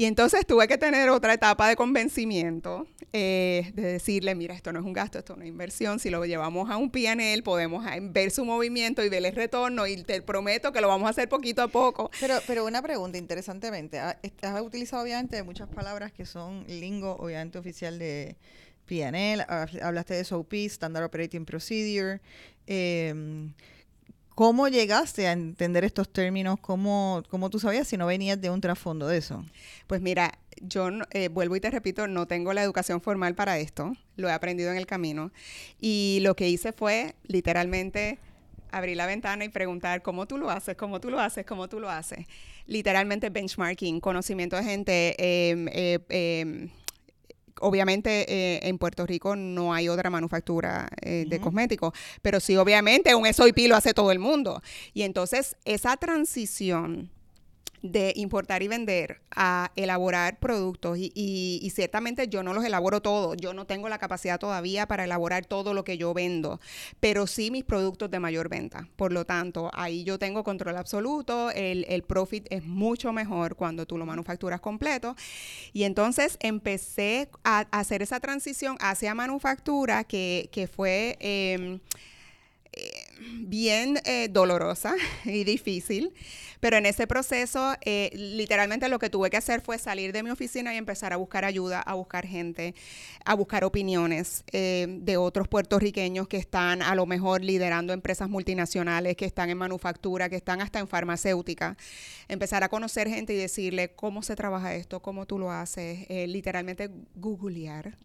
[0.00, 4.80] Y entonces tuve que tener otra etapa de convencimiento, eh, de decirle, mira, esto no
[4.80, 8.30] es un gasto, esto es una inversión, si lo llevamos a un PNL podemos ver
[8.30, 11.60] su movimiento y ver el retorno y te prometo que lo vamos a hacer poquito
[11.60, 12.10] a poco.
[12.18, 17.98] Pero, pero una pregunta, interesantemente, has utilizado obviamente muchas palabras que son lingo, obviamente oficial
[17.98, 18.36] de
[18.86, 19.44] PNL,
[19.82, 22.22] hablaste de SOP, Standard Operating Procedure.
[22.66, 23.52] Eh,
[24.40, 26.58] ¿Cómo llegaste a entender estos términos?
[26.62, 29.44] ¿Cómo, ¿Cómo, tú sabías si no venías de un trasfondo de eso?
[29.86, 33.92] Pues mira, yo eh, vuelvo y te repito, no tengo la educación formal para esto,
[34.16, 35.30] lo he aprendido en el camino.
[35.78, 38.18] Y lo que hice fue literalmente
[38.70, 41.78] abrir la ventana y preguntar cómo tú lo haces, cómo tú lo haces, cómo tú
[41.78, 42.26] lo haces.
[42.66, 46.70] Literalmente benchmarking, conocimiento de gente, eh, eh,
[47.60, 53.14] obviamente eh, en Puerto Rico no hay otra manufactura eh, de cosméticos, pero sí obviamente
[53.14, 54.62] un SOIP lo hace todo el mundo.
[54.94, 57.10] Y entonces esa transición
[57.82, 63.54] de importar y vender a elaborar productos y, ciertamente yo no los elaboro todos, yo
[63.54, 66.60] no tengo la capacidad todavía para elaborar todo lo que yo vendo,
[66.98, 68.88] pero sí mis productos de mayor venta.
[68.96, 73.96] Por lo tanto, ahí yo tengo control absoluto, el, profit es mucho mejor cuando tú
[73.96, 75.14] lo manufacturas completo.
[75.72, 81.16] Y entonces empecé a, hacer esa transición hacia manufactura que, fue...
[81.20, 81.80] Em, eh,
[83.40, 86.12] bien eh, dolorosa y difícil,
[86.60, 90.30] pero en ese proceso eh, literalmente lo que tuve que hacer fue salir de mi
[90.30, 92.74] oficina y empezar a buscar ayuda, a buscar gente,
[93.24, 99.24] a buscar opiniones de otros puertorriqueños que están a lo mejor liderando empresas multinacionales, que
[99.24, 101.76] están en manufactura, que están hasta en farmacéutica.
[102.28, 106.90] Empezar a conocer gente y decirle cómo se trabaja esto, cómo tú lo haces, literalmente
[107.14, 107.96] googlear.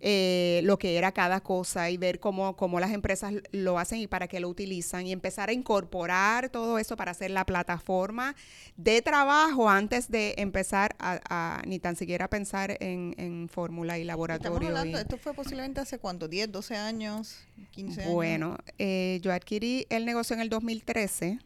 [0.00, 4.06] Eh, lo que era cada cosa y ver cómo, cómo las empresas lo hacen y
[4.06, 8.36] para qué lo utilizan y empezar a incorporar todo eso para hacer la plataforma
[8.76, 14.76] de trabajo antes de empezar a, ni tan siquiera pensar en, fórmula y laboratorio.
[14.98, 17.38] esto fue posiblemente hace cuánto, 10, 12 años,
[17.72, 18.14] 15 años.
[18.14, 21.38] Bueno, eh, yo adquirí el negocio en el 2013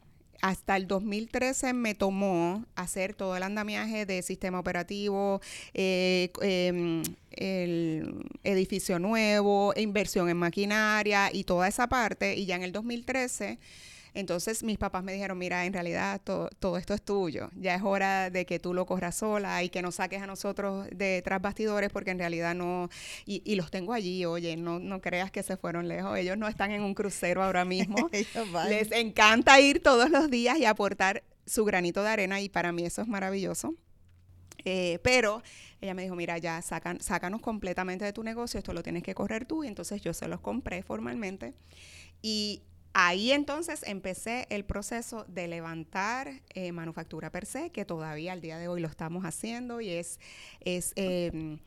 [0.42, 5.40] hasta el 2013 me tomó hacer todo el andamiaje de sistema operativo,
[5.72, 12.34] eh, em, el edificio nuevo, inversión en maquinaria y toda esa parte.
[12.36, 13.58] Y ya en el 2013
[14.14, 18.30] entonces mis papás me dijeron, mira, en realidad todo esto es tuyo, ya es hora
[18.30, 21.90] de que tú lo corras sola y que nos saques a nosotros de tras bastidores
[21.90, 22.90] porque en realidad no,
[23.24, 26.72] y, los tengo allí, oye, no, no creas que se fueron lejos, ellos no están
[26.72, 28.10] en un crucero ahora mismo,
[28.68, 32.84] les encanta ir todos los días y aportar su granito de arena y para mí
[32.84, 33.74] eso es maravilloso.
[34.64, 35.42] Eh, pero
[35.80, 39.14] ella me dijo, mira, ya sacan, sácanos completamente de tu negocio, esto lo tienes que
[39.14, 39.64] correr tú.
[39.64, 41.54] Y entonces yo se los compré formalmente.
[42.22, 42.62] Y
[42.94, 48.58] Ahí entonces empecé el proceso de levantar eh, manufactura per se, que todavía al día
[48.58, 50.18] de hoy lo estamos haciendo y es,
[50.64, 51.58] em,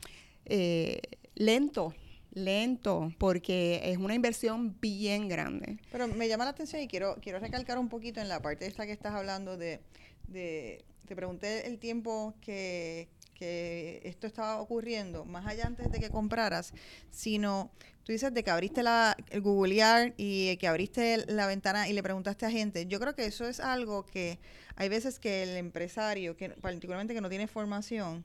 [0.46, 1.02] eh,
[1.34, 1.96] lento,
[2.32, 5.80] lento, porque es una inversión bien grande.
[5.92, 8.86] Pero me llama la atención y quiero, quiero recalcar un poquito en la parte esta
[8.86, 9.80] que estás hablando de,
[10.28, 16.10] de te pregunté el tiempo que, que esto estaba ocurriendo, más allá antes de que
[16.10, 16.74] compraras,
[17.10, 17.72] sino
[18.06, 22.04] tú dices de que abriste la, el googlear y que abriste la ventana y le
[22.04, 22.86] preguntaste a gente.
[22.86, 24.39] Yo creo que eso es algo que
[24.76, 28.24] hay veces que el empresario, que particularmente que no tiene formación,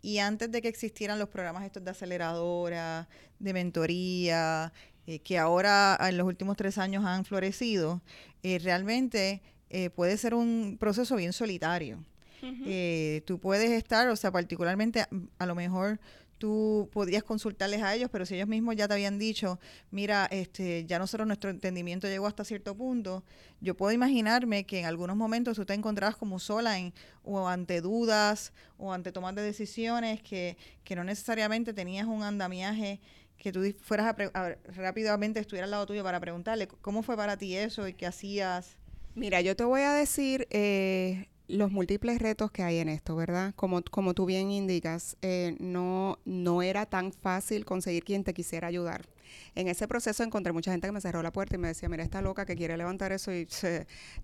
[0.00, 3.08] y antes de que existieran los programas estos de aceleradora,
[3.40, 4.72] de mentoría,
[5.06, 8.02] eh, que ahora en los últimos tres años han florecido,
[8.42, 11.98] eh, realmente eh, puede ser un proceso bien solitario.
[12.42, 15.04] Eh, tú puedes estar, o sea, particularmente
[15.38, 15.98] a, lo mejor
[16.38, 19.58] tú podrías consultarles a ellos, pero si ellos mismos ya te habían dicho,
[19.90, 23.24] mira, este, ya nosotros nuestro entendimiento llegó hasta cierto punto,
[23.60, 27.80] yo puedo imaginarme que en algunos momentos tú te encontrabas como sola en, o ante
[27.80, 33.00] dudas o ante tomas de decisiones que, que no necesariamente tenías un andamiaje
[33.38, 37.56] que tú fueras a, rápidamente estuviera al lado tuyo para preguntarle cómo fue para ti
[37.56, 38.76] eso y qué hacías.
[39.14, 43.54] Mira, yo te voy a decir, eh, los múltiples retos que hay en esto, ¿verdad?
[43.56, 48.68] Como, como tú bien indicas, eh, no, no era tan fácil conseguir quien te quisiera
[48.68, 49.06] ayudar.
[49.54, 52.04] En ese proceso encontré mucha gente que me cerró la puerta y me decía, mira,
[52.04, 53.48] esta loca que quiere levantar eso y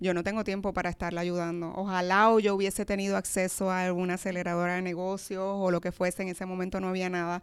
[0.01, 1.73] yo no tengo tiempo para estarla ayudando.
[1.75, 6.23] Ojalá o yo hubiese tenido acceso a alguna aceleradora de negocios o lo que fuese,
[6.23, 7.43] en ese momento no había nada.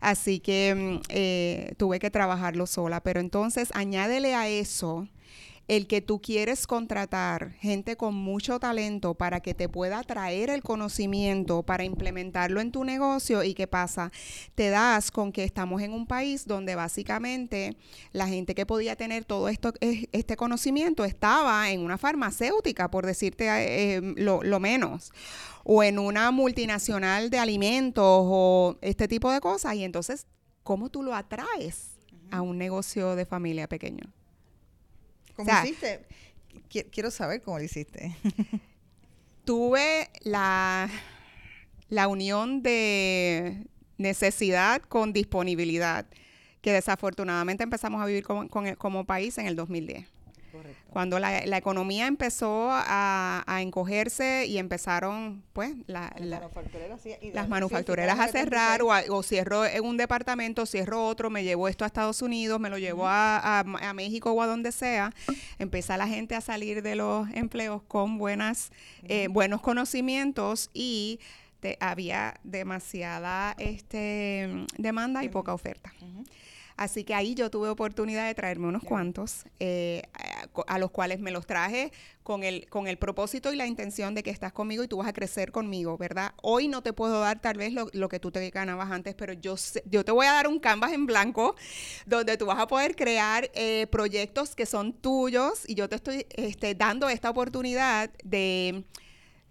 [0.00, 3.00] Así que mm, eh, tuve que trabajarlo sola.
[3.00, 5.08] Pero entonces añádele a eso
[5.68, 10.62] el que tú quieres contratar gente con mucho talento para que te pueda traer el
[10.62, 14.10] conocimiento para implementarlo en tu negocio y qué pasa,
[14.54, 17.76] te das con que estamos en un país donde básicamente
[18.12, 23.04] la gente que podía tener todo esto, eh, este conocimiento estaba en una farmacéutica, por
[23.04, 25.12] decirte eh, lo, lo menos,
[25.64, 29.74] o en una multinacional de alimentos o este tipo de cosas.
[29.74, 30.26] Y entonces,
[30.62, 31.98] ¿cómo tú lo atraes
[32.30, 34.17] a un negocio de familia pequeño?
[35.38, 36.04] ¿Cómo hiciste?
[36.90, 38.16] Quiero saber cómo lo hiciste.
[39.44, 40.90] tuve la,
[41.88, 46.06] la unión de necesidad con disponibilidad,
[46.60, 50.06] que desafortunadamente empezamos a vivir como, como país en el 2010.
[50.90, 59.22] Cuando la, economía empezó a, encogerse y empezaron, pues, las manufactureras, a cerrar, o, o,
[59.22, 63.04] cierro en un departamento, cierro otro, me llevo esto a Estados Unidos, me lo llevo
[63.06, 65.12] a, México o a donde sea,
[65.58, 68.70] empieza la gente a salir de los empleos con buenas,
[69.04, 71.20] eh, buenos conocimientos y
[71.80, 75.92] había demasiada este, demanda y poca oferta.
[76.78, 79.44] Así que ahí yo tuve oportunidad de traerme unos cuantos.
[79.58, 80.02] Eh,
[80.66, 84.22] a los cuales me los traje con el, con el propósito y la intención de
[84.22, 86.32] que estás conmigo y tú vas a crecer conmigo, ¿verdad?
[86.42, 89.56] Hoy no te puedo dar tal vez lo, que tú te ganabas antes, pero yo,
[89.86, 91.56] yo te voy a dar un canvas en blanco
[92.06, 96.26] donde tú vas a poder crear eh, proyectos que son tuyos y yo te estoy
[96.30, 98.84] este, dando esta oportunidad de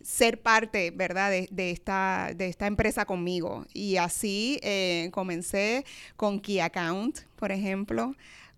[0.08, 3.66] ser parte, ¿verdad?, de, esta, de esta empresa conmigo.
[3.74, 5.84] Y así eh, comencé
[6.16, 8.16] con Key Account, por ejemplo,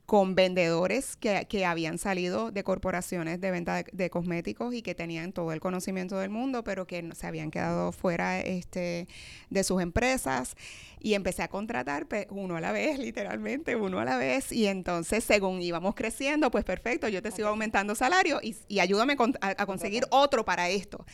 [0.10, 5.34] con vendedores que, que, habían salido de corporaciones de venta de, cosméticos y que tenían
[5.34, 9.08] todo el conocimiento del mundo, pero que se habían quedado fuera este,
[9.52, 10.56] de sus empresas.
[11.00, 14.52] Y empecé a contratar uno a la vez, literalmente, uno a la vez.
[14.52, 19.16] Y entonces, según íbamos creciendo, pues perfecto, yo te sigo aumentando salario y, y ayúdame
[19.42, 21.06] a, conseguir otro para esto.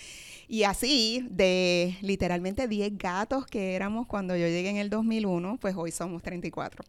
[0.48, 5.76] Y así, de literalmente 10 gatos que éramos cuando yo llegué en el 2001, pues
[5.76, 6.86] hoy somos 34.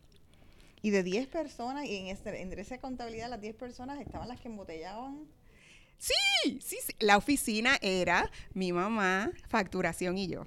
[0.87, 4.39] Y de 10 personas, y en, este, en esa contabilidad, las 10 personas estaban las
[4.41, 5.27] que embotellaban.
[5.99, 6.95] Sí, sí, sí.
[7.01, 10.47] La oficina era mi mamá, facturación y yo.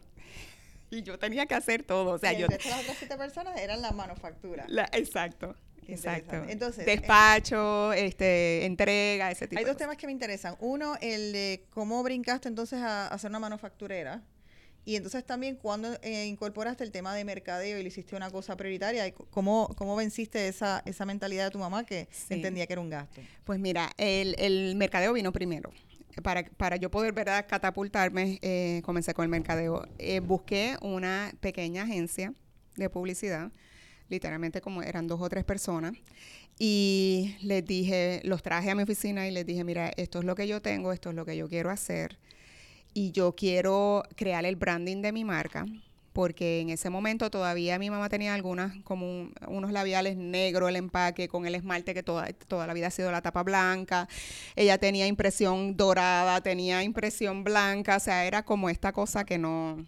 [0.91, 2.13] Y yo tenía que hacer todo.
[2.13, 2.47] O sea, y yo.
[2.47, 4.65] las otras 7 personas eran la manufactura.
[4.93, 5.58] exacto.
[5.86, 6.38] Exacto.
[6.47, 9.60] Entonces, despacho, este, entrega, ese tipo.
[9.60, 10.56] Hay dos temas que me interesan.
[10.62, 14.23] Uno, el de cómo brincaste entonces a, a ser una manufacturera.
[14.85, 18.55] Y entonces también cuando eh, incorporaste el tema de mercadeo y le hiciste una cosa
[18.55, 22.89] prioritaria, ¿cómo, cómo venciste esa, esa mentalidad de tu mamá que entendía que era un
[22.89, 23.21] gasto?
[23.43, 25.71] Pues mira, el, el mercadeo vino primero.
[26.23, 27.45] Para, para, yo poder ¿verdad?
[27.47, 29.87] catapultarme, eh, comencé con el mercadeo.
[29.99, 32.33] Eh, busqué una pequeña agencia
[32.75, 33.51] de publicidad,
[34.09, 35.93] literalmente como eran dos o tres personas,
[36.57, 40.35] y les dije, los traje a mi oficina y les dije, mira, esto es lo
[40.35, 42.17] que yo tengo, esto es lo que yo quiero hacer
[42.93, 45.65] y yo quiero crear el branding de mi marca
[46.19, 51.30] porque en ese momento todavía mi mamá tenía algunas, como unos labiales negros, el empaque
[51.30, 54.10] con el esmalte que toda, toda la vida ha sido la tapa blanca.
[54.58, 59.86] Ella tenía impresión dorada, tenía impresión blanca, o sea, era como esta cosa que no,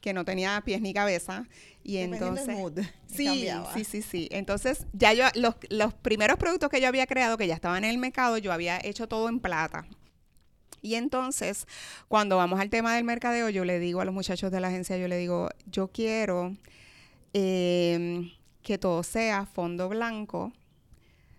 [0.00, 1.46] que no tenía pies ni cabeza.
[1.84, 2.56] Y entonces.
[3.06, 4.28] sí, sí, sí, sí.
[4.32, 7.90] Entonces, ya yo, los, los primeros productos que yo había creado, que ya estaban en
[7.90, 9.86] el mercado, yo había hecho todo en plata.
[10.82, 11.66] Y entonces,
[12.08, 14.96] cuando vamos al tema del mercadeo, yo le digo a los muchachos de la agencia,
[14.96, 16.56] yo le digo, yo quiero
[17.32, 18.30] em,
[18.62, 20.52] que todo sea fondo blanco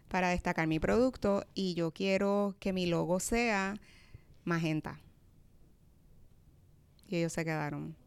[0.08, 3.76] para destacar mi producto y yo quiero que mi logo sea
[4.44, 5.00] magenta.
[7.08, 8.01] Y ellos se quedaron.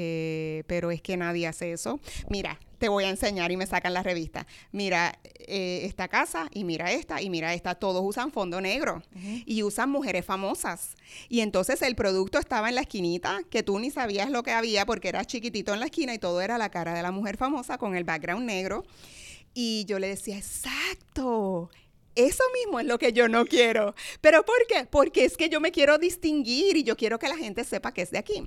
[0.00, 1.98] Eh, pero es que nadie hace eso.
[2.28, 4.46] Mira, te voy a enseñar y me sacan la revista.
[4.70, 7.74] Mira eh, esta casa y mira esta y mira esta.
[7.74, 9.02] Todos usan fondo negro
[9.44, 10.94] y usan mujeres famosas.
[11.28, 14.86] Y entonces el producto estaba en la esquinita, que tú ni sabías lo que había
[14.86, 17.76] porque era chiquitito en la esquina y todo era la cara de la mujer famosa
[17.76, 18.84] con el background negro.
[19.52, 21.70] Y yo le decía, exacto,
[22.14, 23.96] eso mismo es lo que yo no quiero.
[24.20, 24.86] ¿Pero por qué?
[24.88, 28.02] Porque es que yo me quiero distinguir y yo quiero que la gente sepa que
[28.02, 28.46] es de aquí.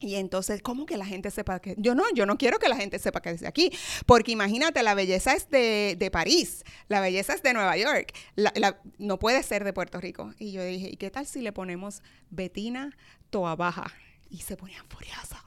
[0.00, 1.74] Y entonces, ¿cómo que la gente sepa que.?
[1.78, 3.72] Yo no, yo no quiero que la gente sepa que es de aquí.
[4.06, 8.80] Porque imagínate, la belleza es de, de París, la belleza es de Nueva York, la,
[8.98, 10.32] no puede ser de Puerto Rico.
[10.38, 12.96] Y yo dije, ¿y qué tal si le ponemos Betina
[13.30, 13.92] Toa Baja?
[14.30, 15.40] Y se ponían furiosas.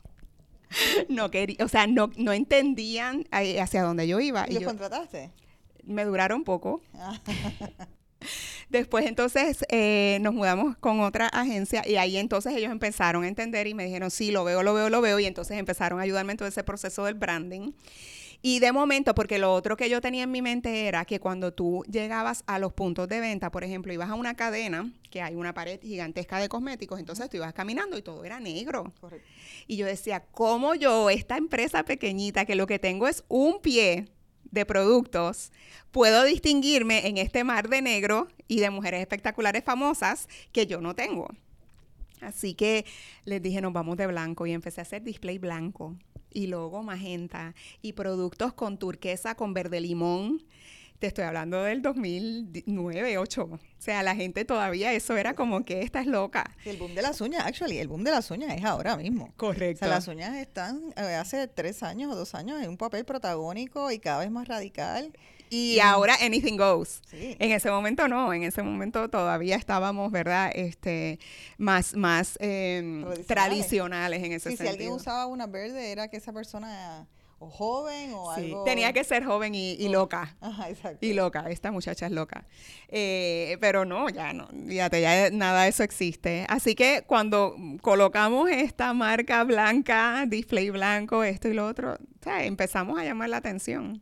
[1.09, 4.45] No quería, o sea, no, no entendían eh, hacia dónde yo iba.
[4.49, 5.31] ¿Y, los contrataste?
[5.83, 6.81] Me duraron poco.
[8.69, 13.67] Después entonces eh, nos mudamos con otra agencia y ahí entonces ellos empezaron a entender
[13.67, 15.19] y me dijeron, sí, lo veo, lo veo, lo veo.
[15.19, 17.71] Y entonces empezaron a ayudarme en todo ese proceso del branding.
[18.43, 21.53] Y de momento, porque lo otro que yo tenía en mi mente era que cuando
[21.53, 25.35] tú llegabas a los puntos de venta, por ejemplo, ibas a una cadena, que hay
[25.35, 28.91] una pared gigantesca de cosméticos, entonces tú ibas caminando y todo era negro.
[29.67, 34.07] Y yo decía, ¿cómo yo, esta empresa pequeñita, que lo que tengo es un pie,
[34.51, 35.51] de productos,
[35.91, 40.95] puedo distinguirme en este mar de negro y de mujeres espectaculares famosas que yo no
[40.95, 41.29] tengo.
[42.21, 42.85] Así que
[43.25, 45.95] les dije, nos vamos de blanco y empecé a hacer display blanco
[46.33, 50.43] y logo magenta y productos con turquesa, con verde limón
[51.01, 53.43] te estoy hablando del 2009, 2008.
[53.43, 56.55] O sea, la gente todavía, eso era como que esta es loca.
[56.63, 59.33] El boom de las uñas, actually, el boom de las uñas es ahora mismo.
[59.35, 59.83] Correcto.
[59.83, 63.03] O sea, las uñas están eh, hace tres años o dos años en un papel
[63.03, 65.11] protagónico y cada vez más radical.
[65.49, 67.01] Y ahora anything goes.
[67.11, 70.51] En ese momento no, en ese momento todavía estábamos, ¿verdad?
[70.53, 71.19] Este,
[71.57, 74.23] más, más em, tradicionales.
[74.23, 74.65] en ese sentido.
[74.65, 77.07] Si alguien usaba una verde era que esa persona
[77.43, 78.63] o joven o sí, algo.
[78.63, 80.35] Tenía que ser joven y, loca.
[80.39, 81.03] Ajá, exacto.
[81.05, 82.45] Y loca, esta muchacha es loca.
[82.87, 86.45] Eh, pero no, ya no, fíjate, ya nada de eso existe.
[86.49, 93.03] Así que cuando colocamos esta marca blanca, display blanco, esto y lo otro, empezamos a
[93.03, 94.01] llamar la atención.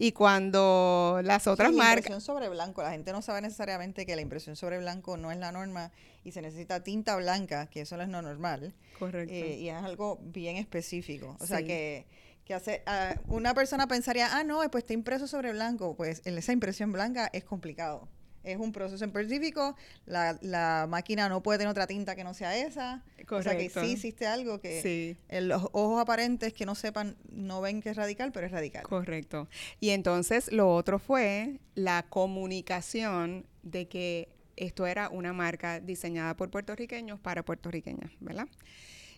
[0.00, 1.96] Y cuando las otras Sí, la marcas...
[2.06, 5.38] impresión sobre blanco, la gente no sabe necesariamente que la impresión sobre blanco no es
[5.38, 5.90] la norma
[6.24, 8.74] y se necesita tinta blanca, que eso no es lo normal.
[8.98, 9.32] Correcto.
[9.34, 11.36] eh, y es algo bien específico.
[11.40, 11.64] O sea Sí.
[11.64, 12.06] que,
[12.48, 15.94] que hace, ah, una persona pensaría, ah, no, pues está impreso sobre blanco.
[15.94, 18.08] Pues esa impresión blanca es complicado.
[18.42, 19.76] Es un proceso específico,
[20.06, 23.02] la, la máquina no puede tener otra tinta que no sea esa.
[23.04, 23.80] O sea que Correcto.
[23.82, 25.16] sí hiciste algo que Sí.
[25.28, 28.84] en los ojos aparentes que no sepan, no ven que es radical, pero es radical.
[28.84, 29.48] Correcto.
[29.80, 36.50] Y entonces lo otro fue la comunicación de que esto era una marca diseñada por
[36.50, 38.48] puertorriqueños para puertorriqueñas, ¿verdad?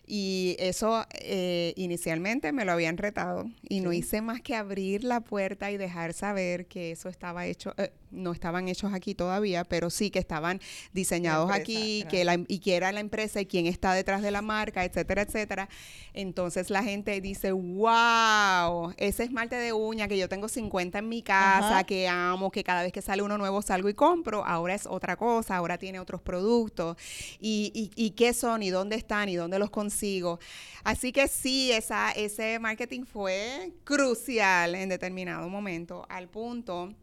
[0.05, 5.21] Y eso eh, inicialmente me lo habían retado y no hice más que abrir la
[5.21, 9.89] puerta y dejar saber que eso estaba hecho, eh, no estaban hechos aquí todavía, pero
[9.89, 10.59] sí que estaban
[10.93, 14.31] diseñados empresa, aquí, que la, y que era la empresa y quién está detrás de
[14.31, 15.69] la marca, etcétera, etcétera.
[16.13, 21.21] Entonces la gente dice, wow, ese esmalte de uña que yo tengo 50 en mi
[21.21, 21.83] casa, Ajá.
[21.83, 25.15] que amo, que cada vez que sale uno nuevo salgo y compro, ahora es otra
[25.15, 26.97] cosa, ahora tiene otros productos.
[27.39, 28.63] ¿Y, y, y qué son?
[28.63, 29.29] ¿Y dónde están?
[29.29, 30.39] ¿Y dónde los consigo?
[30.83, 36.93] Así que sí, esa, ese marketing fue crucial en determinado momento, al punto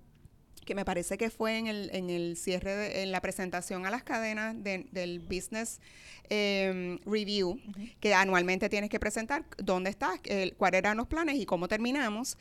[0.68, 3.90] que me parece que fue en el, en el cierre, de- en la presentación a
[3.90, 5.80] las cadenas de- del Business
[6.28, 7.58] em, Review,
[8.00, 10.20] que anualmente tienes que presentar dónde estás,
[10.58, 12.36] cuáles eran los planes y cómo terminamos.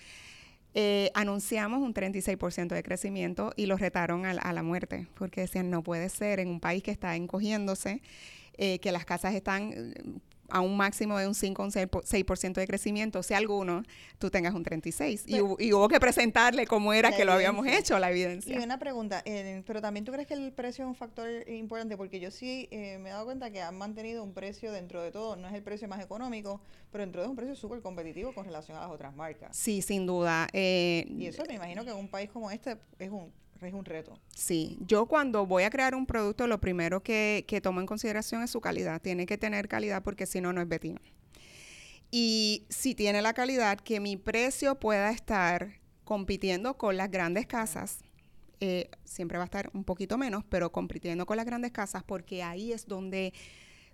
[0.79, 5.41] eh, anunciamos un 36% de crecimiento y los retaron a, la- a la muerte, porque
[5.41, 8.01] decían, no puede ser en un país que está encogiéndose,
[8.57, 9.73] eh, que las casas están
[10.49, 13.83] a un máximo de un 5 o un 6%, por- 6% de crecimiento, si alguno,
[14.17, 15.23] tú tengas un 36%.
[15.27, 18.13] Y, Pero- hubo, y hubo que presentarle cómo era que lo habíamos hecho, la Y
[18.21, 18.61] evidencia.
[18.63, 22.19] una pregunta, eh, pero también tú crees que el precio es un factor importante, porque
[22.19, 25.35] yo sí eh, me he dado cuenta que han mantenido un precio dentro de todo,
[25.35, 28.45] no es el precio más económico, pero dentro de es un precio súper competitivo con
[28.45, 29.55] relación a las otras marcas.
[29.57, 30.47] Sí, sin duda.
[30.53, 33.31] eh, Y eso me imagino que en un país como este es un,
[33.65, 34.19] es un reto.
[34.35, 38.43] Sí, yo cuando voy a crear un producto, lo primero que, que tomo en consideración
[38.43, 39.01] es su calidad.
[39.01, 41.01] Tiene que tener calidad porque si no, no es Betina.
[42.11, 47.99] Y si tiene la calidad, que mi precio pueda estar compitiendo con las grandes casas,
[48.59, 52.43] eh, siempre va a estar un poquito menos, pero compitiendo con las grandes casas porque
[52.43, 53.33] ahí es donde,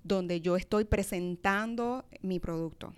[0.04, 2.94] donde yo estoy presentando mi producto.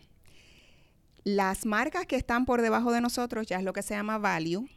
[1.23, 4.67] Las marcas que están por debajo de nosotros ya es lo que se llama value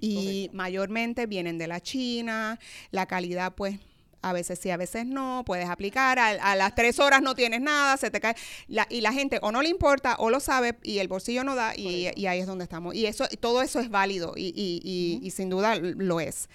[0.00, 0.14] Y
[0.48, 0.56] correcto.
[0.56, 2.58] mayormente vienen de la China,
[2.90, 3.78] la calidad pues
[4.22, 7.60] a veces sí, a veces no, puedes aplicar, a, a las tres horas no tienes
[7.60, 8.34] nada, se te cae,
[8.66, 11.54] la- y la gente o no le importa o lo sabe y el bolsillo no
[11.54, 12.94] da y, ahí es donde estamos.
[12.96, 16.48] Y eso, todo eso es válido y, y- y- y sin duda lo es.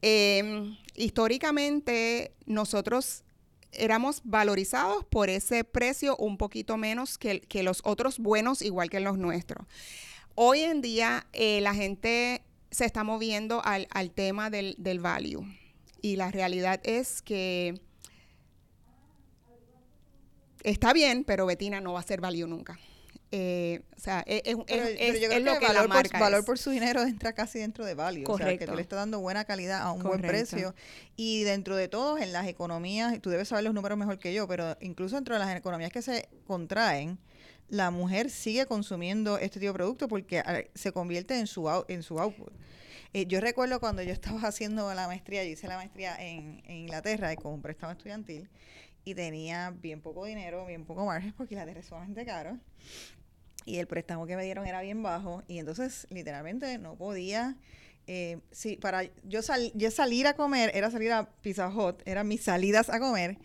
[0.00, 3.24] Eh, históricamente nosotros
[3.72, 9.00] éramos valorizados por ese precio un poquito menos que, que los otros buenos, igual que
[9.00, 9.66] los nuestros.
[10.34, 12.42] Hoy en día eh, la gente
[12.72, 15.46] se está moviendo al, al tema del, del value.
[16.00, 17.80] Y la realidad es que
[20.64, 22.80] está bien, pero Betina no va a ser value nunca.
[23.34, 25.86] Eh, o sea, es, es- Pero, es- pero yo es creo lo que, que la
[25.86, 28.24] valor, por, valor por su dinero entra casi dentro de value.
[28.30, 28.74] O sea, que tú Correcto.
[28.76, 30.28] le estás dando buena calidad a un buen Correcto.
[30.50, 30.74] precio.
[31.16, 34.46] Y dentro de todos, en las economías, tú debes saber los números mejor que yo,
[34.46, 37.18] pero incluso dentro de las economías que se contraen,
[37.70, 42.02] la mujer sigue consumiendo este tipo de producto porque se convierte en su, out- en
[42.02, 42.52] su output.
[43.14, 46.76] Eh, yo recuerdo cuando yo estaba haciendo la maestría, yo hice la maestría en, en
[46.76, 48.50] Inglaterra con un préstamo estudiantil
[49.04, 52.58] y tenía bien poco dinero, bien poco margen porque Inglaterra es sumamente caro
[53.64, 57.56] y el préstamo que me dieron era bien bajo y entonces literalmente no podía
[58.08, 62.26] eh, sí, para yo, sal, yo salir a comer era salir a Pizza Hut, eran
[62.26, 63.38] mis salidas a comer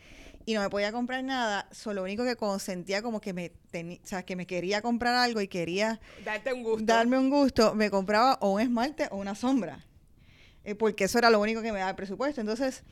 [0.46, 3.52] y no me podía comprar nada, solo lo único que como sentía como que me
[3.72, 6.86] teni- o sea, que me quería comprar algo y quería Darte un gusto.
[6.86, 9.86] darme un gusto, me compraba o un esmalte o una sombra.
[10.64, 12.42] Eh, porque eso era lo único que me daba el presupuesto.
[12.42, 12.84] Entonces,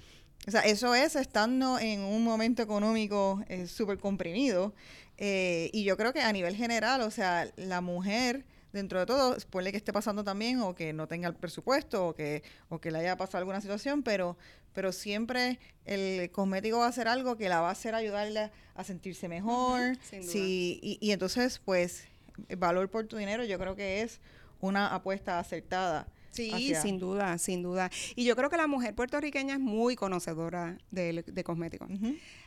[0.48, 4.74] o sea, eso es estando en un momento económico eh, súper comprimido.
[5.18, 9.38] Eh, y yo creo que a nivel general, o sea, la mujer, dentro de todo,
[9.50, 12.92] puede que esté pasando también o que no tenga el presupuesto o que, o que
[12.92, 14.38] le haya pasado alguna situación, pero,
[14.74, 18.84] pero siempre el cosmético va a ser algo que la va a hacer ayudarle a
[18.84, 19.98] sentirse mejor.
[20.10, 20.32] sin duda.
[20.32, 22.08] Sí, y, y entonces, pues,
[22.50, 24.20] el valor por tu dinero yo creo que es
[24.60, 26.08] una apuesta acertada.
[26.36, 27.90] Sí, hacia- sin duda, sin duda.
[28.16, 31.90] Y yo creo que la mujer puertorriqueña es muy conocedora de, de cosméticos.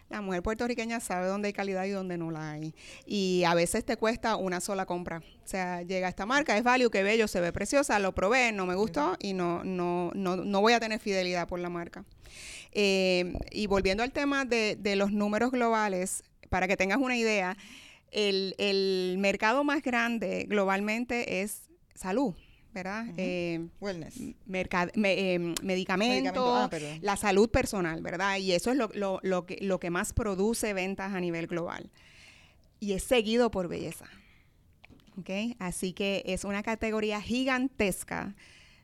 [0.09, 2.75] La mujer puertorriqueña sabe dónde hay calidad y dónde no la hay.
[3.05, 5.19] Y a veces te cuesta una sola compra.
[5.45, 8.65] O sea, llega esta marca, es value, qué bello, se ve preciosa, lo probé, no
[8.65, 12.05] me gustó y no, no, no, no voy a tener fidelidad por la marca.
[12.73, 17.57] Eh, y volviendo al tema de, de los números globales, para que tengas una idea,
[18.11, 22.35] el, el mercado más grande globalmente es salud.
[22.73, 23.07] ¿Verdad?
[23.17, 24.15] Eh, Wellness.
[24.19, 28.39] Eh, medicamento, ah, la salud personal, ¿verdad?
[28.39, 28.91] Y eso es lo,
[29.23, 31.91] lo, que, lo que más produce ventas a nivel global.
[32.81, 34.07] Y es seguido por belleza.
[35.19, 35.57] ¿Ok?
[35.59, 38.37] Así que es una categoría gigantesca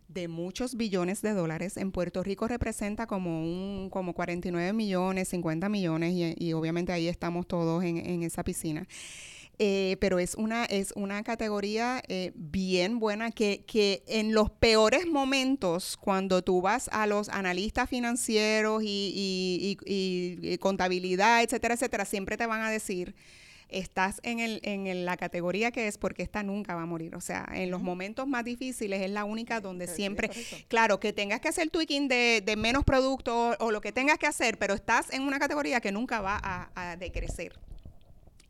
[0.09, 1.76] de muchos billones de dólares.
[1.76, 7.47] En Puerto Rico representa como un como 49 millones, 50 millones y, obviamente ahí estamos
[7.47, 8.87] todos en, esa piscina.
[9.59, 15.07] Eh, pero es una, es una categoría eh, bien buena que, que, en los peores
[15.07, 22.47] momentos, cuando tú vas a los analistas financieros y, y contabilidad, etcétera, etcétera, siempre te
[22.47, 23.15] van a decir
[23.69, 27.15] estás en, el, en la categoría que es porque esta nunca va a morir.
[27.17, 30.31] O sea, en los momentos más difíciles es la única donde siempre,
[30.69, 34.27] claro, que tengas que hacer tweaking de, de menos productos o lo que tengas que
[34.27, 37.59] hacer, pero estás en una categoría que nunca va a, a decrecer.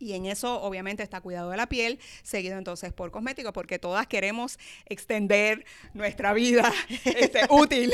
[0.05, 4.07] Y en eso obviamente está cuidado de la piel, seguido entonces por cosméticos, porque todas
[4.07, 6.71] queremos extender nuestra vida
[7.05, 7.91] este, útil.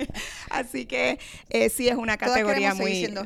[0.50, 2.92] Así que eh, sí es una categoría muy...
[2.92, 3.24] Siendo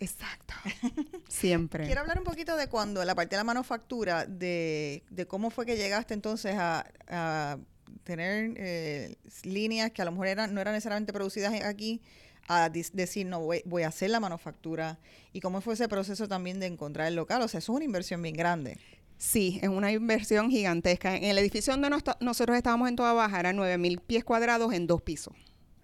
[0.00, 0.54] exacto.
[1.28, 1.86] Siempre.
[1.86, 5.66] Quiero hablar un poquito de cuando, la parte de la manufactura, de, de cómo fue
[5.66, 7.58] que llegaste entonces a,
[8.04, 12.00] tener eh, líneas que a lo mejor eran, no eran necesariamente producidas aquí,
[12.48, 14.98] a decir, no, voy, a hacer la manufactura.
[15.32, 17.42] ¿Y cómo fue ese proceso también de encontrar el local?
[17.42, 18.78] O sea, eso es una inversión bien grande.
[19.18, 21.16] Sí, es una inversión gigantesca.
[21.16, 21.90] En el edificio donde
[22.20, 25.34] nosotros estábamos en toda baja era 9.000 pies cuadrados en dos pisos.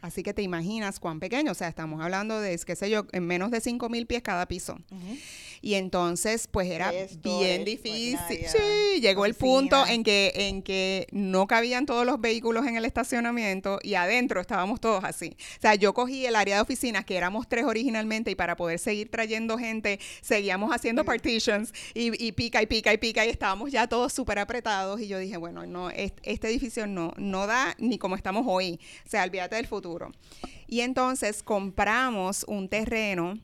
[0.01, 3.27] Así que te imaginas cuán pequeño, o sea, estamos hablando de, qué sé yo, en
[3.27, 4.79] menos de 5.000 pies cada piso.
[5.65, 6.93] Y entonces, pues era
[7.23, 8.19] bien difícil.
[8.47, 12.85] Sí, llegó el punto en que, en que no cabían todos los vehículos en el
[12.85, 15.35] estacionamiento y adentro estábamos todos así.
[15.57, 18.79] O sea, yo cogí el área de oficinas, que éramos tres originalmente, y para poder
[18.79, 23.87] seguir trayendo gente, seguíamos haciendo partitions y, pica y pica y pica y estábamos ya
[23.87, 25.01] todos súper apretados.
[25.01, 28.79] Y yo dije, bueno, no, este, edificio no, no da ni como estamos hoy.
[29.07, 30.12] O sea, olvídate del futuro.
[30.67, 33.39] Y entonces compramos un terreno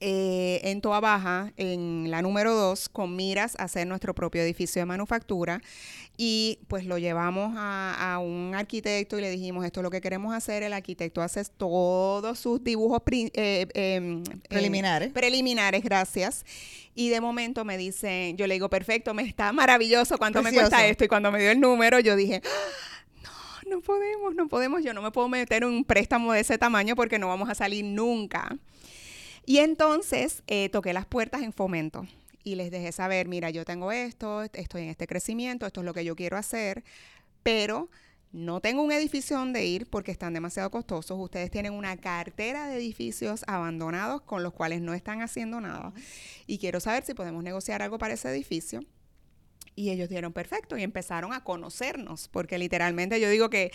[0.00, 4.80] eh, en Toa Baja, en la número 2, con miras a hacer nuestro propio edificio
[4.82, 5.62] de manufactura.
[6.18, 10.34] Y pues lo llevamos a, un arquitecto y le dijimos, esto es lo que queremos
[10.34, 10.62] hacer.
[10.62, 15.12] El arquitecto hace todos sus dibujos eh, em, preliminares.
[15.12, 16.44] preliminares, gracias.
[16.94, 20.86] Y de momento me dice, yo le digo, perfecto, me está maravilloso, ¿cuánto me cuesta
[20.86, 21.04] esto?
[21.04, 23.30] Y cuando me dio el número, yo dije, ¡Ah!
[23.66, 26.56] no, no podemos, no podemos, yo no me puedo meter en un préstamo de ese
[26.56, 28.56] tamaño porque no vamos a salir nunca.
[29.46, 32.06] Y entonces eh, toqué las puertas en fomento
[32.42, 35.94] y les dejé saber, mira, yo tengo esto, estoy en este crecimiento, esto es lo
[35.94, 36.84] que yo quiero hacer,
[37.42, 37.88] pero
[38.32, 41.18] no tengo un edificio donde ir porque están demasiado costosos.
[41.18, 45.92] Ustedes tienen una cartera de edificios abandonados con los cuales no están haciendo nada.
[46.46, 48.84] Y quiero saber si podemos negociar algo para ese edificio.
[49.76, 53.72] Y ellos dieron perfecto y empezaron a conocernos, porque literalmente yo digo que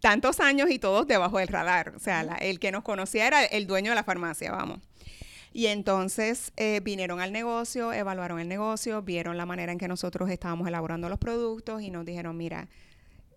[0.00, 1.94] tantos años y todos debajo del radar.
[1.96, 4.80] O sea, el que nos conocía era el dueño de la farmacia, vamos.
[5.52, 10.28] Y entonces eh, vinieron al negocio, evaluaron el negocio, vieron la manera en que nosotros
[10.28, 12.68] estábamos elaborando los productos y nos dijeron, mira,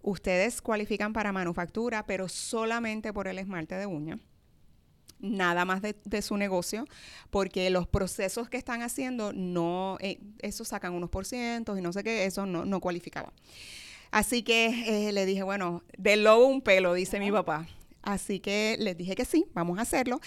[0.01, 4.17] ustedes cualifican para manufactura, pero solamente por el esmalte de uña
[5.19, 6.85] nada más de, su negocio,
[7.29, 11.93] porque los procesos que están haciendo no, eh, eso sacan unos por cientos y no
[11.93, 13.33] sé qué, eso no, no cualificaba.
[14.11, 17.67] Así que eh, le dije, bueno, de lobo un pelo, dice mi papá.
[18.07, 20.21] Así que les dije que sí, vamos a hacerlo.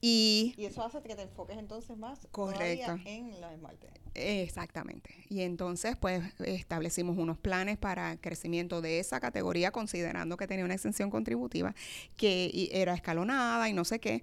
[0.00, 2.98] Y, y eso hace que te enfoques entonces más correcto.
[3.04, 3.88] en la esmalte.
[4.14, 5.10] Exactamente.
[5.28, 10.72] Y entonces, pues, establecimos unos planes para crecimiento de esa categoría, considerando que tenía una
[10.72, 11.74] exención contributiva,
[12.16, 14.22] que era escalonada y no sé qué,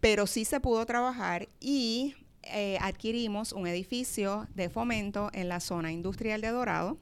[0.00, 5.90] pero sí se pudo trabajar y eh, adquirimos un edificio de fomento en la zona
[5.90, 6.98] industrial de Dorado,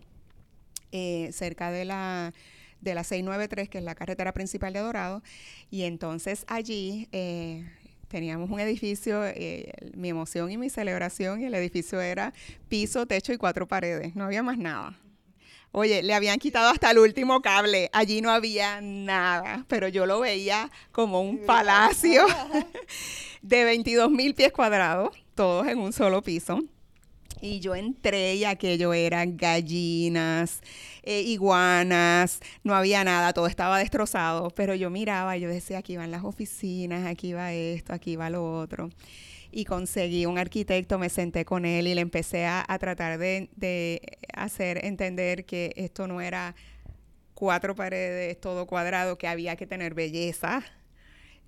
[0.93, 2.33] eh, cerca de la
[2.81, 5.23] de la 693, que es la carretera principal de Dorado,
[5.71, 7.65] y entonces allí eh,
[8.09, 12.33] teníamos un edificio, eh, mi emoción y mi celebración, y el edificio era
[12.69, 14.99] piso, techo y cuatro paredes, no había más nada.
[15.73, 20.19] Oye, le habían quitado hasta el último cable, allí no había nada, pero yo lo
[20.19, 22.27] veía como un palacio
[23.43, 26.61] de 22 mil pies cuadrados, todos en un solo piso.
[27.41, 30.61] Y yo entré y aquello eran gallinas,
[31.03, 35.97] eh, iguanas, no había nada, todo estaba destrozado, pero yo miraba y yo decía, aquí
[35.97, 38.91] van las oficinas, aquí va esto, aquí va lo otro.
[39.53, 44.19] Y conseguí un arquitecto, me senté con él y le empecé a, tratar de, de
[44.35, 46.55] hacer entender que esto no era
[47.35, 50.63] cuatro paredes, todo cuadrado, que había que tener belleza,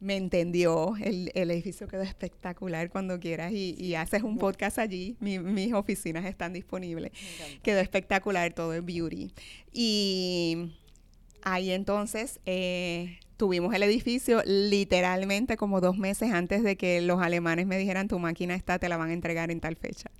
[0.02, 6.24] me entendió, el, edificio quedó espectacular cuando quieras y, haces un podcast allí, mis oficinas
[6.24, 7.12] están disponibles.
[7.62, 9.32] Quedó espectacular todo el beauty.
[9.72, 10.72] Y
[11.42, 17.66] Ahí entonces eh, tuvimos el edificio literalmente como dos meses antes de que los alemanes
[17.66, 20.10] me dijeran tu máquina está, te la van a entregar en tal fecha.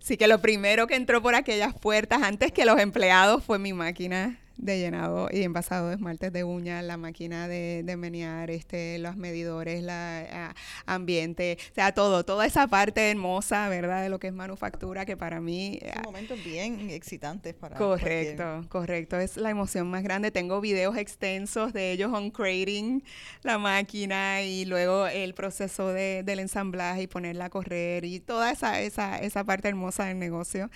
[0.00, 3.72] Así que lo primero que entró por aquellas puertas antes que los empleados fue mi
[3.72, 8.98] máquina de llenado y envasado de esmaltes de uñas, la máquina de, de menear, este,
[8.98, 10.54] los medidores, la
[10.86, 14.02] ambiente, o sea, todo, toda esa parte hermosa, ¿verdad?
[14.02, 15.78] De lo que es manufactura, que para mí...
[15.94, 20.30] Son momentos bien excitantes para Correcto, correcto, es la emoción más grande.
[20.30, 23.02] Tengo videos extensos de ellos on crating
[23.42, 28.50] la máquina y luego el proceso de, del ensamblaje y ponerla a correr y toda
[28.50, 30.70] esa, esa, esa parte hermosa del negocio.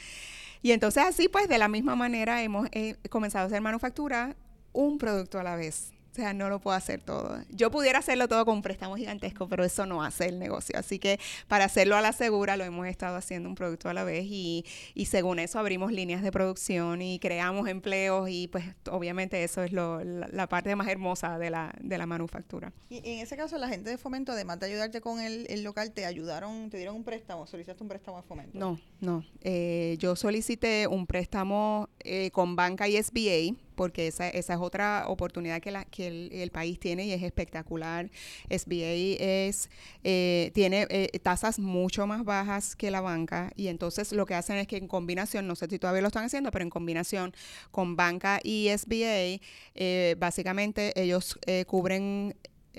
[0.67, 4.35] Y entonces así pues de la misma manera hemos eh, comenzado a hacer manufactura
[4.73, 5.93] un producto a la vez.
[6.17, 7.43] O sea, no lo puedo hacer todo.
[7.51, 10.79] Yo pudiera hacerlo todo con un préstamo gigantesco, pero eso no hace el negocio.
[10.79, 14.03] Así que para hacerlo a la segura lo hemos estado haciendo un producto a la
[14.03, 14.65] vez y,
[14.95, 19.73] y según eso abrimos líneas de producción y creamos empleos y pues obviamente eso es
[19.73, 22.73] lo, la, parte más hermosa de la, de la manufactura.
[22.89, 25.93] Y, en ese caso la gente de Fomento, además de ayudarte con el, el local,
[25.93, 28.59] te ayudaron, te dieron un préstamo, solicitaste un préstamo de Fomento.
[28.59, 29.23] No, no.
[29.43, 35.05] Eh, yo solicité un préstamo eh, con banca y SBA porque esa, esa es otra
[35.07, 36.09] oportunidad que, la, que
[36.43, 38.11] el, país tiene y es espectacular.
[38.51, 39.71] SBA es,
[40.03, 44.57] eh, tiene eh, tasas mucho más bajas que la banca y entonces lo que hacen
[44.57, 47.33] es que en combinación, no sé si todavía lo están haciendo, pero en combinación
[47.71, 49.41] con banca y SBA,
[49.75, 52.35] eh, básicamente ellos cubren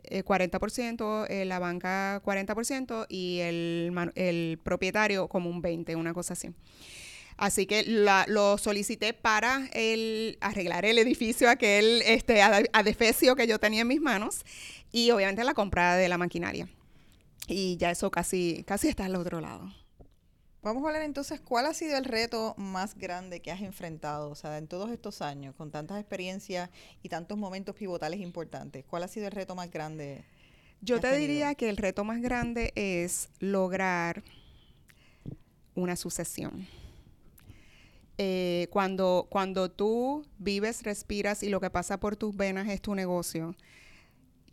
[0.10, 6.50] 40%, la banca 40% y el, el propietario como un 20%, una cosa así.
[7.38, 13.82] Así que lo solicité para el, arreglar el edificio aquel este, adefesio que yo tenía
[13.82, 14.44] en mis manos
[14.92, 16.68] y obviamente la compra de la maquinaria.
[17.48, 19.72] Y ya eso casi, casi está al otro lado.
[20.64, 24.32] Vamos a hablar entonces, ¿cuál ha sido el reto más grande que has enfrentado?
[24.32, 26.72] O sea, en todos estos años, con tantas experiencias
[27.04, 30.26] y tantos momentos pivotales importantes, ¿cuál ha sido el reto más grande?
[30.82, 34.24] Yo te diría que el reto más grande es lograr
[35.76, 36.68] una sucesión
[38.18, 42.96] eh, cuando, cuando tú vives, respiras y lo que pasa por tus venas es tu
[42.96, 43.56] negocio,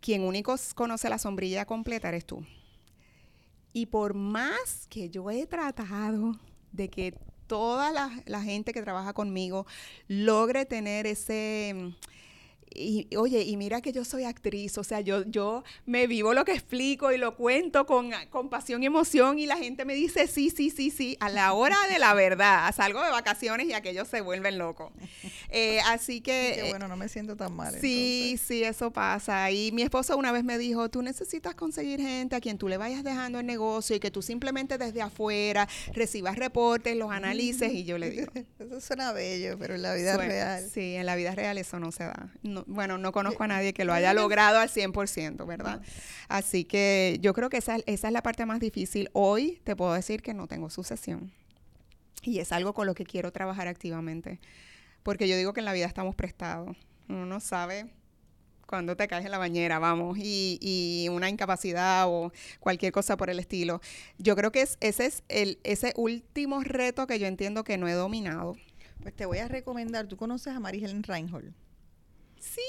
[0.01, 2.45] quien único conoce la sombrilla completa eres tú.
[3.73, 6.39] Y por más que yo he tratado
[6.71, 7.13] de que
[7.47, 9.65] toda la, la gente que trabaja conmigo
[10.07, 11.93] logre tener ese
[12.75, 16.45] y oye, y mira que yo soy actriz, o sea, yo, yo me vivo lo
[16.45, 20.27] que explico y lo cuento con, con pasión y emoción y la gente me dice
[20.27, 24.07] sí, sí, sí, sí, a la hora de la verdad, salgo de vacaciones y aquellos
[24.07, 24.91] se vuelven locos.
[25.57, 26.53] Eh, así que...
[26.55, 27.73] Qué bueno, no me siento tan mal.
[27.79, 29.49] Sí, sí, eso pasa.
[29.51, 32.75] Y mi esposo una vez me dijo, tú necesitas conseguir gente a quien tú le
[32.75, 37.85] vayas dejando el negocio y que tú simplemente desde afuera recibas reportes, los analices y
[37.85, 38.31] yo le digo...
[38.59, 40.69] eso suena bello, pero en la vida real...
[40.69, 42.33] Sí, en la vida real eso no se da.
[42.43, 45.81] No, bueno, no conozco a nadie que lo haya logrado al 100%, ¿verdad?
[46.27, 49.09] Así que yo creo que esa, esa es la parte más difícil.
[49.13, 51.31] Hoy te puedo decir que no tengo sucesión.
[52.23, 54.39] Y es algo con lo que quiero trabajar activamente.
[55.03, 56.75] Porque yo digo que en la vida estamos prestados.
[57.07, 57.87] Uno no sabe
[58.65, 63.29] cuando te caes en la bañera, vamos, y, y, una incapacidad o cualquier cosa por
[63.29, 63.79] el estilo.
[64.17, 67.87] Yo creo que es, ese es el, ese último reto que yo entiendo que no
[67.87, 68.55] he dominado.
[69.01, 71.53] Pues te voy a recomendar, ¿tú conoces a Helen Reinhold?
[72.45, 72.61] Sí.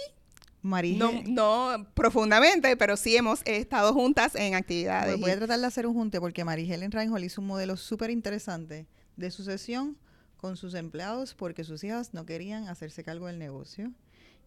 [0.99, 5.12] No, no profundamente, pero sí hemos estado juntas en actividades.
[5.12, 7.77] Pues voy a tratar de hacer un junte porque María Helen Reinhold hizo un modelo
[7.77, 9.97] súper interesante de sucesión
[10.37, 13.93] con sus empleados porque sus hijas no querían hacerse cargo del negocio.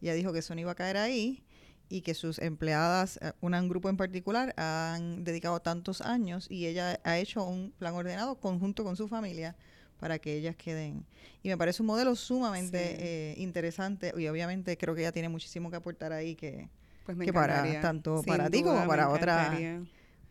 [0.01, 1.43] Ella dijo que eso no iba a caer ahí
[1.87, 6.99] y que sus empleadas, eh, un grupo en particular, han dedicado tantos años y ella
[7.03, 9.55] ha hecho un plan ordenado conjunto con su familia
[9.99, 11.05] para que ellas queden.
[11.43, 15.69] Y me parece un modelo sumamente eh, interesante y obviamente creo que ella tiene muchísimo
[15.69, 16.69] que aportar ahí que,
[17.05, 19.57] pues que para tanto para ti como para otras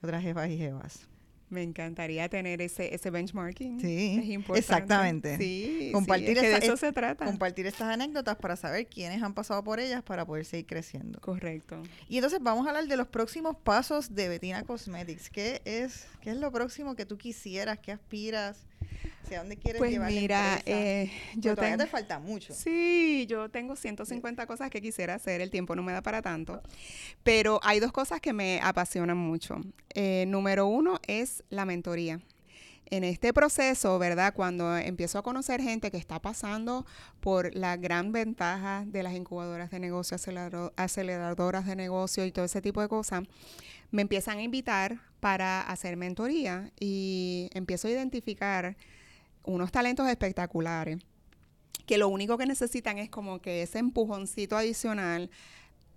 [0.03, 1.09] otras jefas y jefas.
[1.51, 3.81] Me encantaría tener ese, ese benchmarking.
[3.81, 4.59] Sí, es importante.
[4.59, 5.37] Exactamente.
[5.39, 7.25] Sí, compartir de eso se trata.
[7.25, 11.19] Compartir estas anécdotas para saber quiénes han pasado por ellas para poder seguir creciendo.
[11.21, 11.83] Correcto.
[12.07, 15.31] Y entonces vamos a hablar de los próximos pasos de Betina Cosmetics.
[15.31, 18.67] ¿Qué es, qué es lo próximo que tú quisieras, qué aspiras?
[19.25, 22.55] ¿Hacia dónde quieres pues mira, eh, yo todavía te falta mucho.
[22.55, 26.63] Sí, yo tengo 150 cosas que quisiera hacer, el tiempo no me da para tanto,
[27.23, 29.57] pero hay dos cosas que me apasionan mucho.
[29.95, 32.21] Eh, número uno es la mentoría.
[32.91, 34.33] En este proceso, ¿verdad?
[34.35, 36.87] Cuando empiezo a conocer gente que está pasando
[37.21, 40.17] por la gran ventaja de las incubadoras de negocio,
[40.77, 43.25] aceleradoras de negocio y todo ese tipo de cosas,
[43.91, 48.77] me empiezan a invitar para hacer mentoría y empiezo a identificar
[49.45, 50.99] unos talentos espectaculares
[51.87, 55.31] que lo único que necesitan es como que ese empujoncito adicional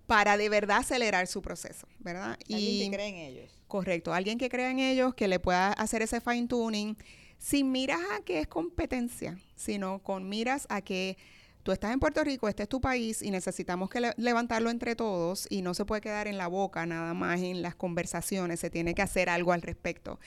[0.06, 2.38] para de verdad acelerar su proceso, ¿verdad?
[2.50, 3.58] Alguien que cree en ellos.
[3.68, 6.96] Correcto, alguien que crea en ellos, que le pueda hacer ese fine tuning,
[7.38, 11.18] sin miras a que es competencia, sino con miras a que
[11.62, 15.46] tú estás en Puerto Rico, este es tu país y necesitamos que levantarlo entre todos
[15.50, 18.94] y no se puede quedar en la boca nada más en las conversaciones, se tiene
[18.94, 20.18] que hacer algo al respecto.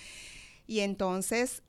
[0.67, 1.61] Y entonces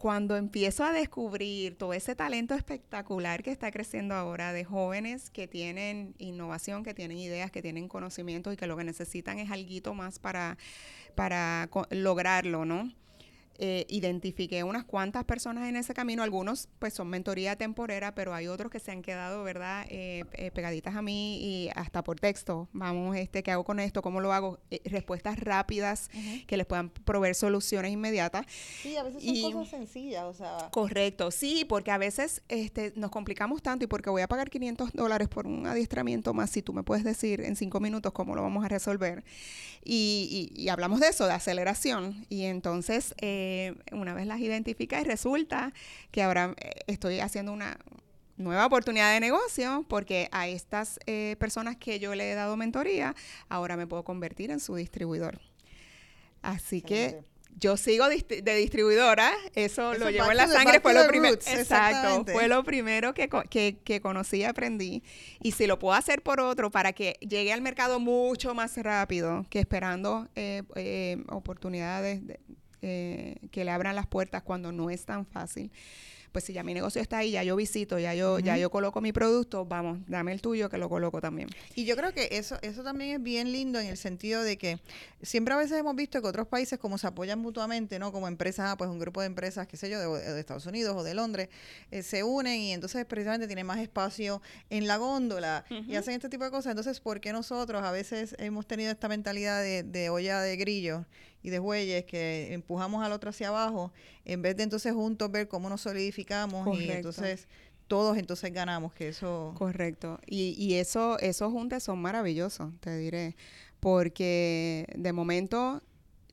[0.00, 5.46] cuando empiezo a descubrir todo ese talento espectacular que está creciendo ahora de jóvenes que
[5.46, 9.94] tienen innovación, que tienen ideas, que tienen conocimiento y que lo que necesitan es algo
[9.94, 10.56] más para,
[11.14, 12.90] para lograrlo, ¿no?
[13.58, 18.46] Eh, identifiqué unas cuantas personas en ese camino, algunos pues son mentoría temporera, pero hay
[18.48, 22.68] otros que se han quedado, ¿verdad?, eh, eh, pegaditas a mí y hasta por texto,
[22.72, 24.00] vamos, este, ¿qué hago con esto?
[24.00, 24.58] ¿Cómo lo hago?
[24.70, 26.08] Eh, respuestas rápidas
[26.46, 28.46] que les puedan proveer soluciones inmediatas.
[28.82, 30.70] Sí, a veces son cosas sencillas, o sea.
[30.70, 34.92] Correcto, sí, porque a veces este, nos complicamos tanto y porque voy a pagar 500
[34.94, 38.40] dólares por un adiestramiento más, si tú me puedes decir en cinco minutos cómo lo
[38.42, 39.22] vamos a resolver.
[39.84, 43.14] Y, y, y hablamos de eso, de aceleración, y entonces...
[43.18, 45.72] Eh, eh, una vez las identifica y resulta
[46.12, 47.78] que ahora eh, estoy haciendo una
[48.36, 53.16] nueva oportunidad de negocio porque a estas eh, personas que yo le he dado mentoría,
[53.48, 55.40] ahora me puedo convertir en su distribuidor.
[56.42, 57.24] Así que
[57.58, 61.34] yo sigo de distribuidora, eso, lo llevo en la sangre, fue lo primero.
[61.34, 63.28] Exacto, fue lo primero que,
[63.84, 65.02] que, conocí y aprendí.
[65.40, 69.44] Y si lo puedo hacer por otro para que llegue al mercado mucho más rápido
[69.50, 70.28] que esperando
[71.28, 72.40] oportunidades de,
[72.82, 75.70] eh, que le abran las puertas cuando no es tan fácil.
[76.32, 79.00] Pues si ya mi negocio está ahí, ya yo visito, ya yo, ya yo coloco
[79.00, 81.48] mi producto, vamos, dame el tuyo que lo coloco también.
[81.74, 84.78] Y yo creo que eso, eso también es bien lindo en el sentido de que
[85.22, 88.12] siempre a veces hemos visto que otros países como se apoyan mutuamente, ¿no?
[88.12, 91.02] Como empresas, ah, pues un grupo de empresas, qué sé yo, de, Estados Unidos o
[91.02, 91.48] de Londres,
[91.90, 96.28] eh, se unen y entonces precisamente tienen más espacio en la góndola y hacen este
[96.28, 96.70] tipo de cosas.
[96.70, 101.06] Entonces, ¿por qué nosotros a veces hemos tenido esta mentalidad de, de olla de grillo?
[101.42, 103.92] Y de bueyes que empujamos al otro hacia abajo,
[104.24, 107.48] en vez de entonces juntos ver cómo nos solidificamos y entonces
[107.86, 109.52] todos entonces ganamos, que eso...
[109.58, 110.20] Correcto.
[110.26, 113.34] Y, y eso, esos juntes son maravillosos, te diré,
[113.80, 115.82] porque de momento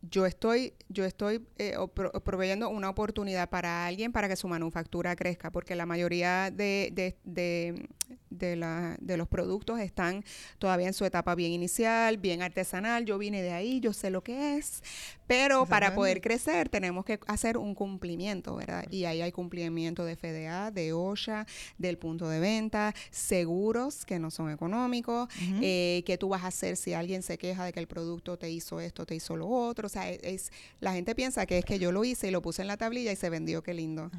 [0.01, 1.75] yo estoy, yo estoy eh,
[2.23, 7.87] proveyendo una oportunidad para alguien para que su manufactura crezca, porque la mayoría de, de,
[8.29, 10.23] de, la, de los productos están
[10.59, 13.05] todavía en su etapa bien inicial, bien artesanal.
[13.05, 14.81] Yo vine de ahí, yo sé lo que es,
[15.27, 18.85] pero para poder crecer tenemos que hacer un cumplimiento, ¿verdad?
[18.89, 21.45] Y ahí hay cumplimiento de FDA, de OSHA,
[21.77, 25.29] del punto de venta, seguros que no son económicos,
[25.61, 28.49] eh, que tú vas a hacer si alguien se queja de que el producto te
[28.49, 29.87] hizo esto, te hizo lo otro.
[29.87, 32.41] O sea, e, es, la gente piensa que es que yo lo hice y lo
[32.41, 34.09] puse en la tablilla y se vendió, qué lindo.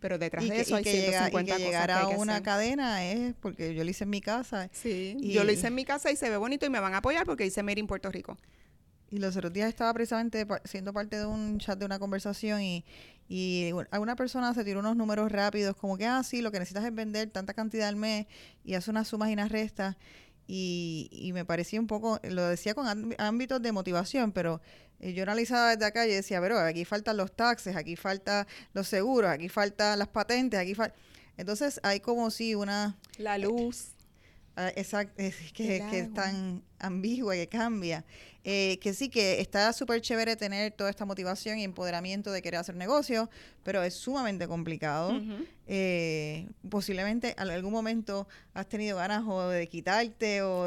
[0.00, 3.74] Pero detrás de eso hay que 150 y que llegar a una cadena es porque
[3.74, 4.68] yo lo hice en mi casa.
[4.72, 6.98] Sí, yo lo hice en mi casa y se ve bonito y me van a
[6.98, 8.36] apoyar porque dice Made in Puerto Rico.
[9.10, 12.84] Y los otros días estaba precisamente siendo parte de un chat de una conversación y,
[13.28, 16.84] y alguna persona se tiró unos números rápidos como que, ah, sí, lo que necesitas
[16.84, 18.26] es vender tanta cantidad al mes
[18.64, 19.96] y hace unas sumas y unas restas.
[20.46, 22.86] Y, y me parecía un poco, lo decía con
[23.18, 24.60] ámbitos de motivación, pero
[25.00, 28.88] eh, yo analizaba desde acá y decía, pero aquí faltan los taxes, aquí faltan los
[28.88, 30.96] seguros, aquí faltan las patentes, aquí falta...
[31.36, 32.96] Entonces hay como si una...
[33.16, 33.92] La luz.
[34.56, 38.04] Ah, exacto, es que, es tan ambigua que cambia.
[38.42, 42.60] Eh, que sí, que está súper chévere tener toda esta motivación y empoderamiento de querer
[42.60, 43.28] hacer negocio,
[43.62, 45.20] pero es sumamente complicado.
[45.66, 50.66] Eh, posiblemente en algún momento has tenido ganas o de quitarte o,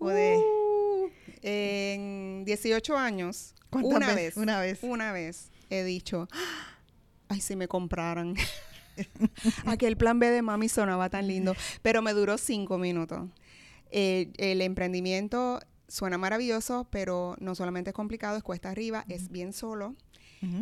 [0.00, 0.36] de...
[0.36, 1.10] Uh,
[1.40, 6.28] en 18 años, una vez, una vez, una vez he dicho,
[7.28, 8.34] ay, si me compraran.
[9.66, 13.28] Aquel plan B de mami sonaba tan lindo, pero me duró cinco minutos.
[13.90, 19.52] Eh, el emprendimiento suena maravilloso, pero no solamente es complicado, es cuesta arriba, es bien
[19.52, 19.94] solo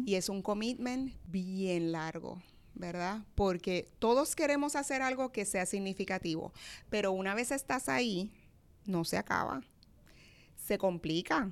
[0.07, 2.41] y es un commitment bien largo.
[2.79, 3.23] ¿verdad?
[3.35, 6.53] Porque todos queremos hacer algo que sea significativo,
[6.91, 8.31] pero una vez estás ahí,
[8.85, 9.63] no se acaba,
[10.57, 11.51] se complica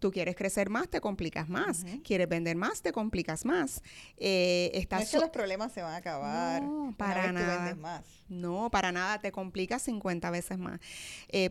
[0.00, 1.84] Tú quieres crecer más, te complicas más.
[2.02, 3.82] Quieres vender más, te complicas más.
[4.16, 6.62] Eh, estás no es que los problemas se van a acabar.
[6.62, 7.74] No, para nada.
[7.76, 8.02] más.
[8.28, 9.20] No, para nada.
[9.20, 10.80] Te complicas 50 veces más.
[11.28, 11.50] Eh,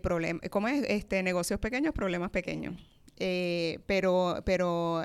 [0.50, 0.84] ¿Cómo es?
[0.89, 2.74] Este, negocios pequeños, problemas pequeños.
[3.18, 5.04] Eh, pero, pero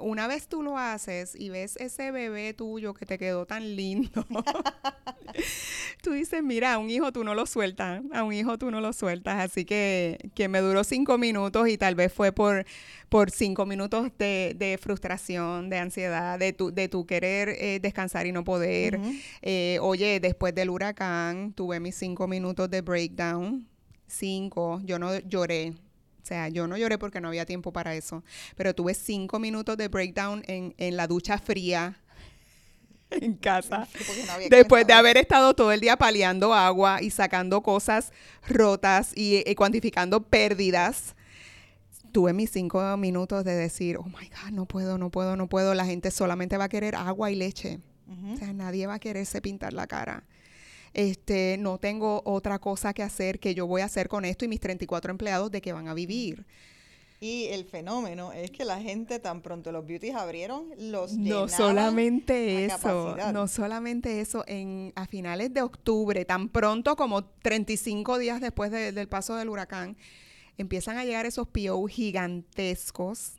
[0.00, 4.26] una vez tú lo haces y ves ese bebé tuyo que te quedó tan lindo,
[6.02, 8.80] tú dices, mira, a un hijo tú no lo sueltas, a un hijo tú no
[8.80, 9.38] lo sueltas.
[9.38, 12.64] Así que, que me duró cinco minutos y tal vez fue por,
[13.08, 18.32] por cinco minutos de, frustración, de ansiedad, de tu, de tu querer eh, descansar y
[18.32, 18.98] no poder.
[19.42, 23.68] Eh, oye, después del huracán tuve mis cinco minutos de breakdown.
[24.06, 25.74] Cinco, yo no lloré,
[26.28, 28.22] o sea, yo no lloré porque no había tiempo para eso,
[28.54, 31.98] pero tuve cinco minutos de breakdown en, en la ducha fría
[33.10, 33.88] en casa.
[34.50, 38.12] después de haber estado todo el día paliando agua y sacando cosas
[38.46, 41.16] rotas y, y cuantificando pérdidas
[42.12, 45.72] tuve mis cinco minutos de decir, oh my God, no puedo, no puedo, no puedo.
[45.72, 47.80] La gente solamente va a querer agua y leche.
[48.32, 50.24] O sea, nadie va a quererse pintar la cara.
[50.94, 54.48] Este, no tengo otra cosa que hacer que yo voy a hacer con esto y
[54.48, 56.46] mis 34 empleados de que van a vivir.
[57.20, 62.64] Y el fenómeno es que la gente tan pronto los beauties abrieron los no solamente
[62.64, 68.70] eso no solamente eso en a finales de octubre tan pronto como 35 días después
[68.70, 69.96] del paso del huracán
[70.58, 73.32] empiezan a llegar esos PO gigantescos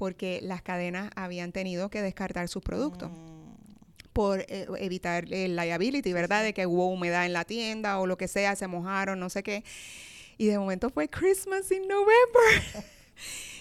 [0.00, 3.10] porque las cadenas habían tenido que descartar sus productos.
[3.10, 3.39] Mm.
[4.12, 6.42] Por eh, evitar el liability, ¿verdad?
[6.42, 9.42] De que hubo humedad en la tienda o lo que sea, se mojaron, no sé
[9.42, 9.64] qué.
[10.38, 12.84] Y de momento fue Christmas in November.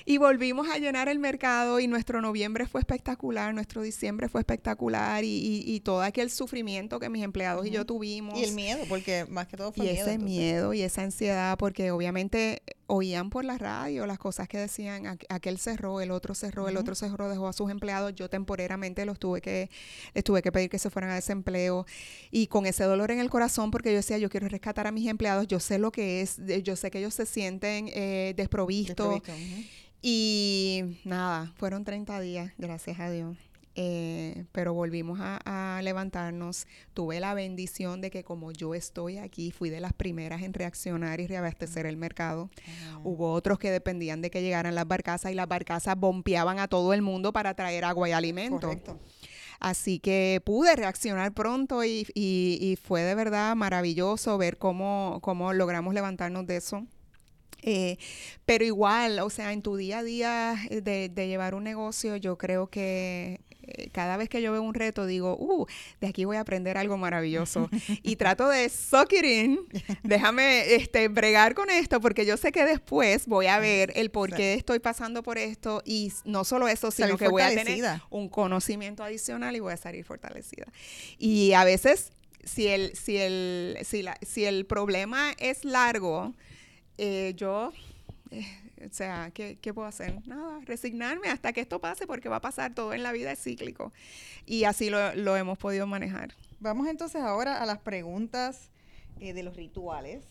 [0.05, 5.23] Y volvimos a llenar el mercado y nuestro noviembre fue espectacular, nuestro diciembre fue espectacular
[5.23, 8.35] y, todo aquel sufrimiento que mis empleados y yo tuvimos.
[8.35, 11.91] Y el miedo, porque más que todo fue y ese miedo y esa ansiedad, porque
[11.91, 16.75] obviamente oían por la radio las cosas que decían, aquel cerró, el otro cerró, el
[16.75, 19.69] otro cerró, dejó a sus empleados, yo temporariamente los tuve que,
[20.13, 21.85] les tuve que pedir que se fueran a desempleo
[22.31, 25.07] y con ese dolor en el corazón porque yo decía, yo quiero rescatar a mis
[25.07, 29.21] empleados, yo sé lo que es, yo sé que ellos se sienten eh, desprovistos.
[30.01, 33.37] Y nada, fueron 30 días, gracias a Dios.
[33.75, 36.67] Eh, pero volvimos a, levantarnos.
[36.93, 41.19] Tuve la bendición de que como yo estoy aquí, fui de las primeras en reaccionar
[41.19, 42.49] y reabastecer el mercado.
[43.03, 46.93] Hubo otros que dependían de que llegaran las barcazas y las barcazas bompeaban a todo
[46.93, 48.71] el mundo para traer agua y alimento.
[49.59, 55.93] Así que pude reaccionar pronto y, y, fue de verdad maravilloso ver cómo, cómo logramos
[55.93, 56.85] levantarnos de eso.
[57.61, 57.97] Eh,
[58.45, 62.37] pero igual, o sea, en tu día a día eh, de, llevar un negocio, yo
[62.37, 63.41] creo que
[63.91, 65.65] cada vez que yo veo un reto, digo, uh,
[66.01, 67.69] de aquí voy a aprender algo maravilloso.
[68.03, 69.59] y trato de suck it in,
[70.03, 74.33] déjame este, bregar con esto, porque yo sé que después voy a ver el por
[74.33, 75.81] qué estoy pasando por esto.
[75.85, 79.77] Y no solo eso, sino que voy a tener un conocimiento adicional y voy a
[79.77, 80.65] salir fortalecida.
[81.17, 82.11] Y a veces,
[82.43, 86.33] si el, si el, si la, si el problema es largo,
[86.97, 87.71] eh, yo,
[88.31, 88.45] eh,
[88.85, 90.25] o sea, ¿qué, puedo hacer?
[90.27, 93.41] Nada, resignarme hasta que esto pase porque va a pasar, todo en la vida es
[93.41, 93.91] cíclico.
[94.45, 96.33] Y así lo, hemos podido manejar.
[96.59, 98.69] Vamos entonces ahora a las preguntas
[99.19, 100.23] eh, de los rituales.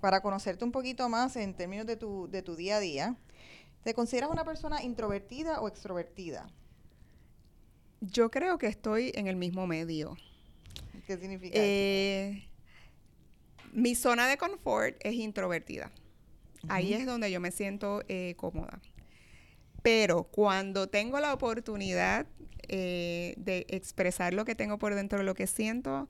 [0.00, 3.16] para conocerte un poquito más en términos de tu, de tu día a día,
[3.82, 6.48] ¿te consideras una persona introvertida o extrovertida?
[8.00, 10.16] Yo creo que estoy en el mismo medio.
[11.06, 12.48] ¿Qué significa eso?
[13.72, 15.90] Mi zona de confort es introvertida.
[16.68, 18.80] Ahí es donde yo me siento eh, cómoda.
[19.82, 22.26] Pero cuando tengo la oportunidad
[22.68, 26.08] eh, de expresar lo que tengo por dentro de lo que siento,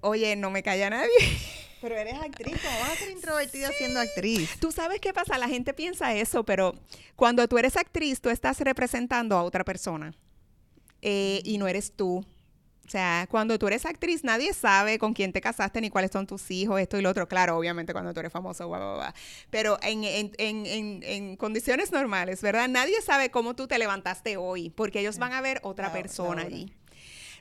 [0.00, 1.10] oye, no me calla nadie.
[1.80, 4.50] Pero eres actriz, ¿cómo vas a ser introvertida siendo actriz?
[4.60, 6.74] Tú sabes qué pasa, la gente piensa eso, pero
[7.16, 10.12] cuando tú eres actriz, tú estás representando a otra persona
[11.00, 12.22] eh, y no eres tú.
[12.90, 16.26] O sea, cuando tú eres actriz, nadie sabe con quién te casaste ni cuáles son
[16.26, 17.28] tus hijos, esto y lo otro.
[17.28, 19.14] Claro, obviamente cuando tú eres famoso, bla, bla, bla.
[19.48, 22.68] Pero en, en, en, en, condiciones normales, ¿verdad?
[22.68, 26.74] Nadie sabe cómo tú te levantaste hoy, porque ellos van a ver otra persona allí.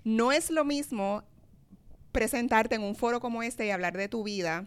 [0.04, 1.24] No es lo mismo
[2.12, 4.66] presentarte en un foro como este y hablar de tu vida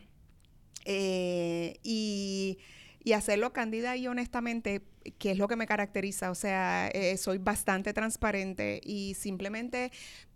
[0.84, 2.58] eh, y,
[3.04, 4.82] y hacerlo cándida y honestamente
[5.18, 6.30] que es lo que me caracteriza.
[6.30, 9.92] O sea, eh, soy bastante transparente y simplemente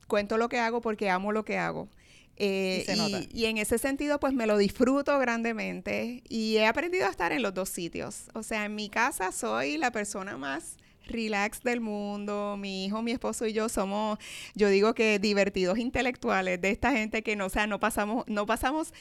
[0.06, 1.88] cuento lo que hago porque amo lo que hago.
[2.38, 2.84] Eh,
[3.32, 7.42] y, en ese sentido, pues me lo disfruto grandemente y he aprendido a estar en
[7.42, 8.24] los dos sitios.
[8.34, 10.76] O sea, en mi casa soy la persona más
[11.06, 12.56] relax del mundo.
[12.58, 14.18] Mi hijo, mi esposo y yo somos,
[14.54, 18.44] yo digo que divertidos intelectuales de esta gente que no, o sea, no pasamos, no
[18.44, 18.92] pasamos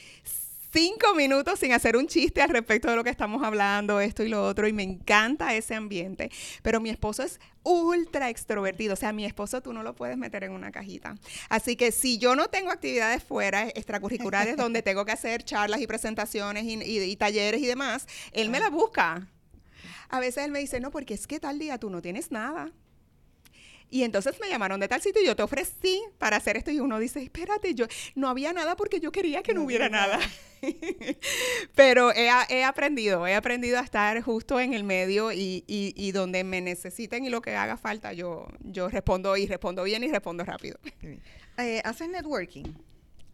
[0.75, 4.27] cinco minutos sin hacer un chiste al respecto de lo que estamos hablando, esto y
[4.27, 6.29] lo otro, y me encanta ese ambiente.
[6.63, 10.43] Pero mi esposo es ultra extrovertido, o sea, mi esposo tú no lo puedes meter
[10.43, 11.15] en una cajita.
[11.47, 15.87] Así que si yo no tengo actividades fuera, extracurriculares, donde tengo que hacer charlas y
[15.87, 19.29] presentaciones y, talleres y demás, él me las busca.
[20.09, 22.73] a veces él me dice, no, porque es que tal día tú no tienes nada.
[23.89, 26.71] Y entonces me llamaron de tal sitio y yo te ofrecí para hacer esto.
[26.71, 30.19] Y uno dice, espérate, yo no había nada porque yo quería que no, hubiera nada.
[31.75, 36.61] Pero he, aprendido, he aprendido a estar justo en el medio y, y, donde me
[36.61, 40.79] necesiten y lo que haga falta, yo, yo respondo y respondo bien y respondo rápido.
[41.57, 42.73] Eh, ¿Haces networking?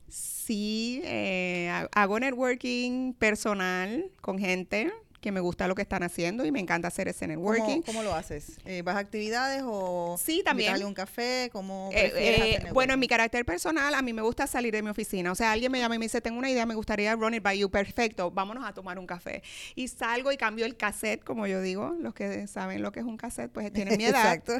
[0.08, 4.92] Sí, eh, hago networking personal con gente
[5.22, 7.82] que me gusta lo que están haciendo y me encanta hacer ese networking.
[7.84, 8.60] ¿Cómo, lo haces?
[8.66, 10.84] Eh, ¿Vas a actividades o sí, también.
[10.84, 11.50] un café?
[11.54, 14.90] ¿Cómo eh, eh, bueno, en mi carácter personal, a mí me gusta salir de mi
[14.90, 15.32] oficina.
[15.32, 17.44] O sea, alguien me llama y me dice, tengo una idea, me gustaría run it
[17.44, 17.70] by you.
[17.70, 19.44] Perfecto, vámonos a tomar un café.
[19.76, 21.96] Y salgo y cambio el cassette, como yo digo.
[22.00, 24.34] Los que saben lo que es un cassette, pues tienen mi edad.
[24.34, 24.54] Exacto.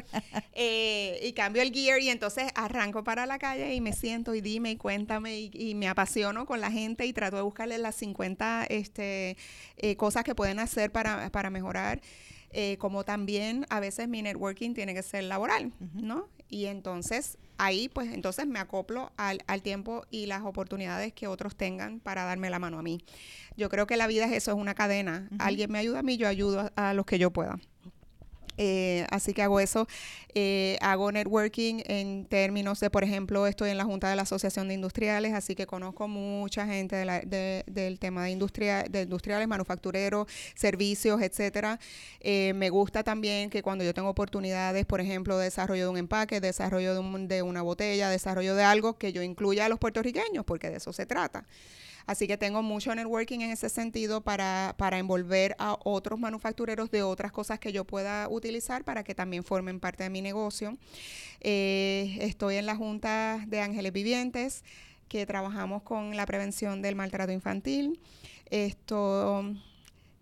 [0.54, 4.70] y cambio el gear y entonces arranco para la calle y me siento y dime
[4.70, 9.36] y cuéntame y, me apasiono con la gente y trato de buscarle las 50 este,
[9.96, 12.00] cosas que pueden hacer para, para mejorar.
[12.54, 16.28] Eh, como también a veces mi networking tiene que ser laboral, ¿no?
[16.50, 21.56] Y entonces ahí pues entonces me acoplo al, al, tiempo y las oportunidades que otros
[21.56, 23.00] tengan para darme la mano a mí.
[23.56, 25.30] Yo creo que la vida es eso, es una cadena.
[25.38, 27.58] Alguien me ayuda a mí, yo ayudo a los que yo pueda.
[28.58, 29.86] Eh, así que hago eso.
[30.34, 34.68] Eh, hago networking en términos de, por ejemplo, estoy en la Junta de la Asociación
[34.68, 41.20] de Industriales, así que conozco mucha gente del tema de, industria, de industriales, manufactureros, servicios,
[41.20, 41.78] etcétera.
[42.20, 45.98] Eh, me gusta también que cuando yo tengo oportunidades, por ejemplo, de desarrollo de un
[45.98, 50.44] empaque, desarrollo de, de una botella, desarrollo de algo, que yo incluya a los puertorriqueños,
[50.44, 51.44] porque de eso se trata.
[52.06, 57.02] Así que tengo mucho networking en ese sentido para, para envolver a otros manufactureros de
[57.02, 60.76] otras cosas que yo pueda utilizar para que también formen parte de mi negocio.
[61.40, 64.64] Eh, estoy en la Junta de Ángeles Vivientes,
[65.08, 68.00] que trabajamos con la prevención del maltrato infantil.
[68.50, 69.44] Esto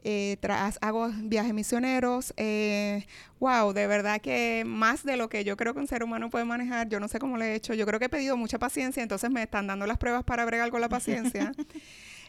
[0.03, 0.39] eh,
[0.81, 2.33] hago viajes misioneros.
[2.37, 3.07] Eh,
[3.39, 6.45] wow, de verdad que más de lo que yo creo que un ser humano puede
[6.45, 7.75] manejar, yo no sé cómo lo he hecho.
[7.75, 10.71] Yo creo que he pedido mucha paciencia, entonces me están dando las pruebas para bregar
[10.71, 11.53] con la paciencia.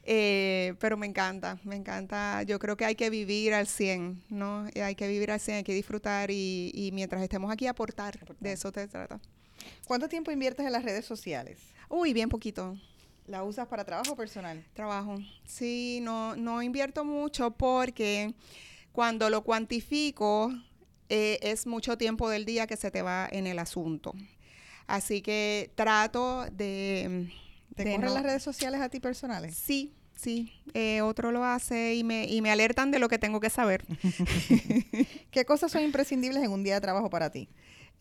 [0.04, 2.44] Eh, pero me encanta, me encanta.
[2.44, 4.68] Yo creo que hay que vivir al 100, ¿no?
[4.82, 8.20] Hay que vivir al 100, hay que disfrutar y, y mientras estemos aquí aportar.
[8.40, 9.20] De eso te trata.
[9.86, 11.60] ¿Cuánto tiempo inviertes en las redes sociales?
[11.90, 12.78] Uy, bien poquito.
[13.28, 14.64] ¿La usas para trabajo personal?
[14.74, 15.18] Trabajo.
[15.46, 18.34] Sí, no, no invierto mucho porque
[18.92, 20.52] cuando lo cuantifico
[21.10, 24.14] eh, es mucho tiempo del día que se te va en el asunto.
[24.88, 27.32] Así que trato de...
[27.76, 29.56] ¿Te corren las redes sociales a ti personales?
[29.56, 30.52] Sí, sí.
[30.74, 33.86] Eh, otro lo hace y me, y me alertan de lo que tengo que saber.
[35.32, 37.48] ¿Qué cosas son imprescindibles en un día de trabajo para ti?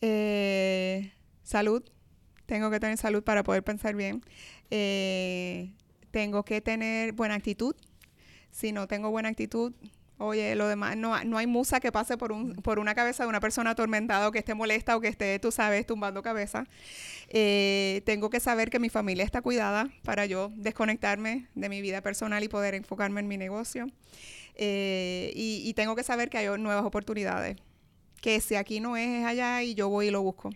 [0.01, 1.13] Eh,
[1.43, 1.85] salud.
[2.47, 4.25] Tengo que tener salud para poder pensar bien.
[4.71, 5.73] Eh,
[6.11, 7.75] tengo que tener buena actitud.
[8.51, 9.73] Si no tengo buena actitud,
[10.19, 13.29] oye, lo demás, no, no hay musa que pase por, un, por una cabeza de
[13.29, 16.65] una persona atormentada o que esté molesta o que esté, tú sabes, tumbando cabeza.
[17.29, 22.03] Eh, tengo que saber que mi familia está cuidada para yo desconectarme de mi vida
[22.03, 23.87] personal y poder enfocarme en mi negocio.
[24.57, 27.57] Eh, y, y tengo que saber que hay nuevas oportunidades.
[28.21, 30.51] Que si aquí no es, es allá y yo voy y lo busco.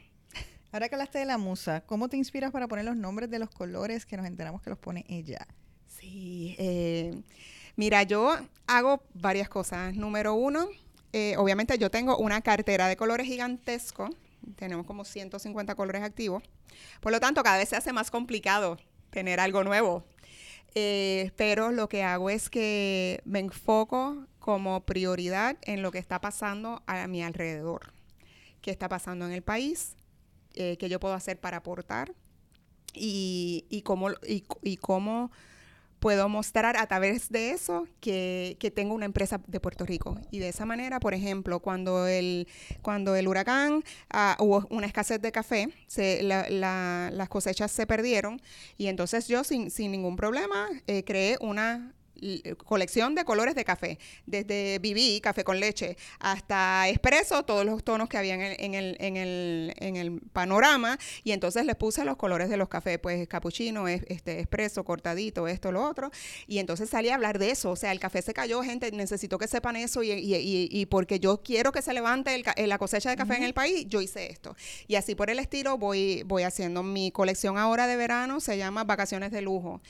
[0.75, 3.49] Ahora que hablaste de la musa, ¿cómo te inspiras para poner los nombres de los
[3.49, 5.47] colores que nos enteramos que los pone ella?
[5.87, 7.23] Sí, eh,
[7.77, 9.95] mira, yo hago varias cosas.
[9.95, 10.67] Número uno,
[11.13, 14.11] eh, obviamente yo tengo una cartera de colores gigantesco.
[14.57, 16.43] Tenemos como 150 colores activos.
[17.01, 18.77] Por lo tanto, cada vez se hace más complicado
[19.11, 20.03] tener algo nuevo.
[20.75, 26.21] Eh, pero lo que hago es que me enfoco como prioridad en lo que está
[26.21, 27.93] pasando a mi alrededor.
[28.61, 29.95] ¿Qué está pasando en el país?
[30.55, 32.15] Eh, que yo puedo hacer para aportar
[32.93, 35.31] y, y, cómo, y, y cómo
[36.05, 40.21] puedo mostrar a través de eso que, que, tengo una empresa de Puerto Rico.
[40.31, 42.47] Y de esa manera, por ejemplo, cuando el,
[42.83, 43.83] cuando el huracán
[44.13, 48.39] uh, hubo una escasez de café, se, la, la, las cosechas se perdieron
[48.77, 51.95] y entonces yo sin, sin ningún problema eh, creé una
[52.65, 58.09] colección de colores de café, desde BB, café con leche, hasta espresso, todos los tonos
[58.09, 62.05] que había en el, en el, en el, en el panorama, y entonces les puse
[62.05, 66.11] los colores de los cafés, pues capuchino, este, espresso, cortadito, esto, lo otro,
[66.47, 69.39] y entonces salí a hablar de eso, o sea, el café se cayó, gente, necesito
[69.39, 72.79] que sepan eso, y, y, y, porque yo quiero que se levante el, eh, la
[72.79, 74.57] cosecha de café en el país, yo hice esto.
[74.87, 78.85] Y así por el estilo voy, voy haciendo mi colección ahora de verano, se llama
[78.85, 79.81] Vacaciones de Lujo,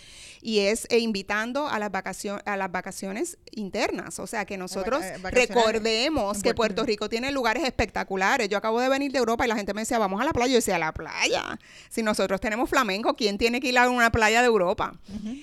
[0.43, 4.18] y es eh, invitando a las vacaciones vacación, a las vacaciones internas.
[4.18, 8.49] O sea, que nosotros eh, recordemos que Puerto Puerto Rico tiene lugares espectaculares.
[8.49, 10.49] Yo acabo de venir de Europa y la gente me decía, vamos a la playa.
[10.53, 11.59] Yo decía, a la playa.
[11.91, 14.95] Si nosotros tenemos flamenco, ¿quién tiene que ir a una playa de Europa?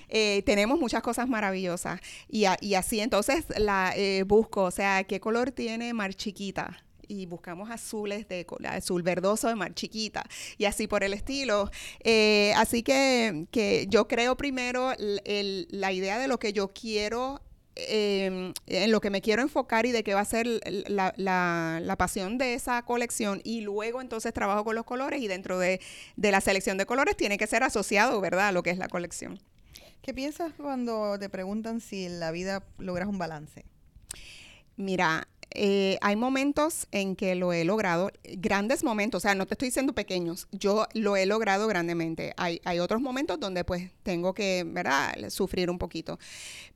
[0.10, 2.00] Eh, tenemos muchas cosas maravillosas.
[2.28, 6.84] Y, a- y así entonces la eh, busco, o sea, ¿qué color tiene Mar Chiquita?
[7.12, 10.24] Y buscamos azules de azul verdoso de mar chiquita
[10.58, 11.70] y así por el estilo.
[12.04, 16.70] Eh, así que, que yo creo primero el- el- la idea de lo que yo
[16.74, 17.42] quiero.
[17.78, 21.80] eh, en lo que me quiero enfocar y de qué va a ser la, la-
[21.82, 25.80] la pasión de esa colección y luego entonces trabajo con los colores y dentro de,
[26.18, 28.50] de la selección de colores tiene que ser asociado, ¿verdad?
[28.50, 29.40] A lo que es la colección.
[30.02, 33.64] ¿Qué piensas cuando te preguntan si en la vida logras un balance?
[34.76, 39.54] Mira, eh, hay momentos en que lo he logrado, grandes momentos, o sea, no te
[39.54, 42.34] estoy diciendo pequeños, yo lo he logrado grandemente.
[42.38, 46.20] Hay, hay otros momentos donde pues tengo que, ¿verdad?, sufrir un poquito.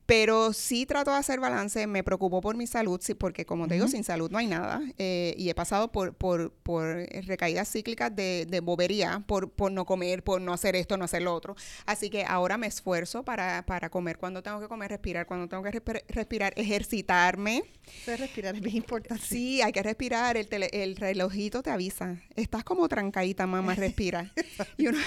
[0.05, 3.73] Pero sí trato de hacer balance, me preocupo por mi salud, sí, porque como te
[3.73, 4.81] digo, sin salud no hay nada.
[4.99, 6.85] eh, y he pasado por, por, por
[7.25, 11.23] recaídas cíclicas de, de bobería, por, por no comer, por no hacer esto, no hacer
[11.23, 11.55] lo otro.
[11.87, 15.63] Así que ahora me esfuerzo para, para comer cuando tengo que comer, respirar cuando tengo
[15.63, 17.63] que respi- respirar, ejercitarme.
[17.87, 19.23] Entonces, respirar es bien importante.
[19.25, 22.17] Sí, hay que respirar, el, tele- el relojito te avisa.
[22.35, 24.31] Estás como trancadita, mamá, respira.
[24.77, 24.99] y uno,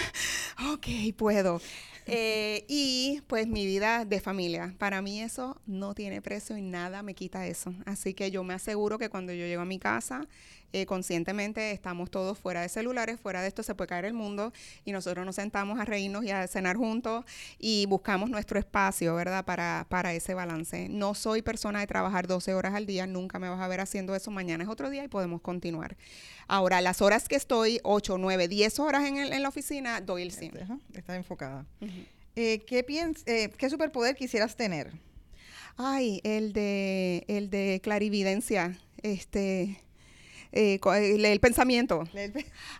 [0.73, 0.87] ok,
[1.17, 1.61] puedo.
[2.11, 7.03] Eh, y pues mi vida de familia, para mí eso no tiene precio y nada
[7.03, 7.75] me quita eso.
[7.85, 10.27] Así que yo me aseguro que cuando yo llego a mi casa,
[10.73, 14.53] eh, conscientemente estamos todos fuera de celulares, fuera de esto se puede caer el mundo
[14.85, 17.25] y nosotros nos sentamos a reírnos y a cenar juntos
[17.59, 19.45] y buscamos nuestro espacio, ¿verdad?
[19.45, 20.89] Para, para ese balance.
[20.89, 24.15] No soy persona de trabajar 12 horas al día, nunca me vas a ver haciendo
[24.15, 25.97] eso, mañana es otro día y podemos continuar.
[26.49, 30.23] Ahora, las horas que estoy, 8, 9, 10 horas en, el- en la oficina, doy
[30.23, 30.63] el 100.
[30.63, 31.67] Ajá, Estás enfocada.
[32.37, 34.93] Eh, ¿qué, piens- eh, ¿Qué superpoder quisieras tener?
[35.77, 39.81] Ay, el de, el de clarividencia, este,
[40.53, 42.05] eh, co- el, el pensamiento.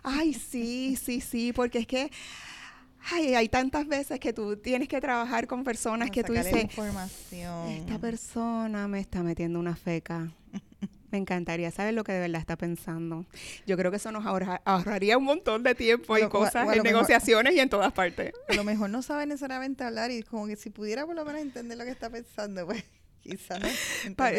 [0.03, 2.11] Ay, sí, sí, sí, porque es que
[3.11, 7.69] ay, hay tantas veces que tú tienes que trabajar con personas que tú dices, información.
[7.69, 10.31] esta persona me está metiendo una feca.
[11.11, 13.25] Me encantaría saber lo que de verdad está pensando.
[13.65, 16.59] Yo creo que eso nos ahorra- ahorraría un montón de tiempo y Lo- cosas o
[16.59, 18.31] en mejor- negociaciones y en todas partes.
[18.47, 21.41] A lo mejor no sabe necesariamente hablar y como que si pudiera por lo menos
[21.41, 22.83] entender lo que está pensando, pues
[23.23, 23.59] quizás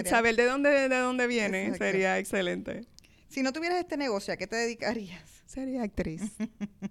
[0.09, 1.85] saber de dónde, de dónde viene Exacto.
[1.87, 2.85] sería excelente.
[3.31, 5.22] Si no tuvieras este negocio, ¿a qué te dedicarías?
[5.47, 6.22] Sería actriz.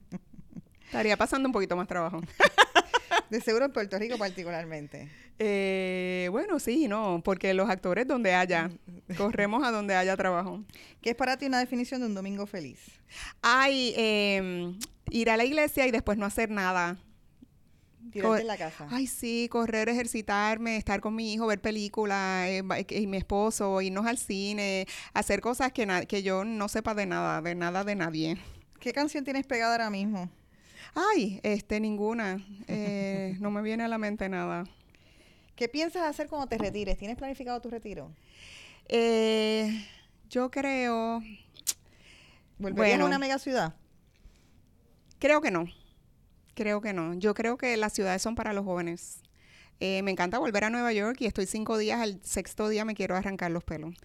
[0.85, 2.21] Estaría pasando un poquito más trabajo.
[3.29, 5.11] De seguro en Puerto Rico particularmente.
[5.37, 8.71] Eh, bueno, sí, no, porque los actores donde haya,
[9.17, 10.63] corremos a donde haya trabajo.
[11.01, 12.79] ¿Qué es para ti una definición de un domingo feliz?
[13.41, 14.79] Ay, em,
[15.11, 16.97] ir a la iglesia y después no hacer nada.
[18.12, 18.88] Tirarte en la casa.
[18.89, 23.82] Ay, sí, correr, ejercitarme, estar con mi hijo, ver películas, eh, ba- y mi esposo,
[23.82, 27.95] irnos al cine, hacer cosas que, que yo no sepa de nada, de nada de
[27.95, 28.38] nadie.
[28.80, 30.30] ¿Qué canción tienes pegada ahora mismo?
[30.95, 32.43] Ay, este, ninguna.
[32.68, 34.64] Eh, no me viene a la mente nada.
[35.55, 36.97] ¿Qué piensas hacer cuando te retires?
[36.97, 38.12] ¿Tienes planificado tu retiro?
[38.88, 39.86] Eh,
[40.30, 41.22] yo creo,
[42.57, 43.03] ¿Volverías Bueno.
[43.05, 43.76] a una mega ciudad?
[45.20, 45.66] creo que no.
[46.60, 47.14] Creo que no.
[47.14, 49.22] Yo creo que las ciudades son para los jóvenes.
[49.80, 52.95] Eh, me encanta volver a Nueva York y estoy cinco días, al sexto día me
[52.95, 53.95] quiero arrancar los pelos.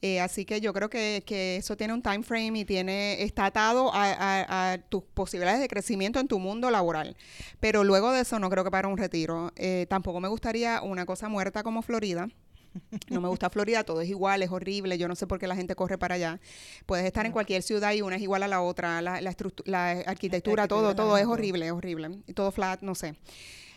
[0.00, 3.46] Eh, así que yo creo que, que eso tiene un time frame y tiene, está
[3.46, 7.16] atado a, tus posibilidades de crecimiento en tu mundo laboral.
[7.58, 9.50] Pero luego de eso no creo que para un retiro.
[9.56, 12.28] Eh, tampoco me gustaría una cosa muerta como Florida.
[13.08, 15.56] No me gusta Florida, todo es igual, es horrible, yo no sé por qué la
[15.56, 16.40] gente corre para allá.
[16.86, 19.62] Puedes estar en cualquier ciudad y una es igual a la otra, la, la, estructu-
[19.66, 22.18] la arquitectura, todo, todo es horrible, es horrible.
[22.26, 23.14] Y todo flat, no sé.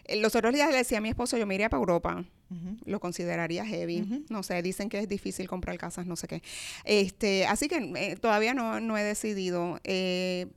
[0.06, 2.26] Eh, Los otros días le decía a mi esposo, yo me iría para Europa.
[2.86, 4.24] Lo consideraría heavy.
[4.30, 6.42] No sé, dicen que es difícil comprar casas, no sé qué.
[6.86, 9.80] Este, así que eh, todavía no, no he decidido.
[9.84, 10.48] Eh,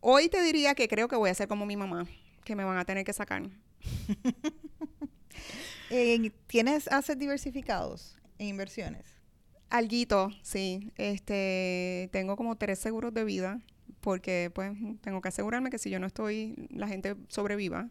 [0.00, 2.06] hoy te diría que creo que voy a ser como mi mamá,
[2.44, 3.42] que me van a tener que sacar.
[5.90, 9.04] Eh, ¿Tienes assets diversificados en inversiones?
[9.68, 10.92] Alguito, sí.
[10.96, 13.60] Este, tengo como tres seguros de vida
[14.00, 14.72] porque pues
[15.02, 17.88] tengo que asegurarme que si yo no estoy, la gente sobreviva.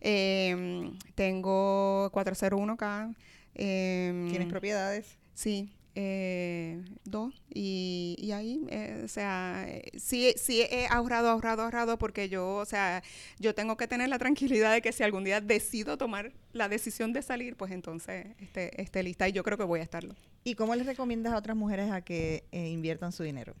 [0.00, 3.14] Em, tengo 401k.
[3.54, 5.18] em, ¿Tienes propiedades?
[5.34, 7.34] Sí, eh, dos.
[7.52, 12.56] Y, y ahí, eh, o sea, eh, sí, sí he ahorrado, ahorrado, ahorrado porque yo,
[12.56, 13.02] o sea,
[13.38, 17.12] yo tengo que tener la tranquilidad de que si algún día decido tomar la decisión
[17.12, 20.14] de salir, pues entonces esté, esté lista y yo creo que voy a estarlo.
[20.44, 23.54] ¿Y cómo les recomiendas a otras mujeres a que eh, inviertan su dinero?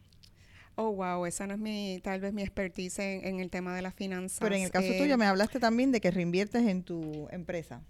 [0.74, 3.82] Oh, wow, esa no es mi, tal vez mi expertise en, en el tema de
[3.82, 4.38] las finanzas.
[4.40, 7.82] Pero en el caso tuyo me hablaste también de que reinviertes en tu empresa.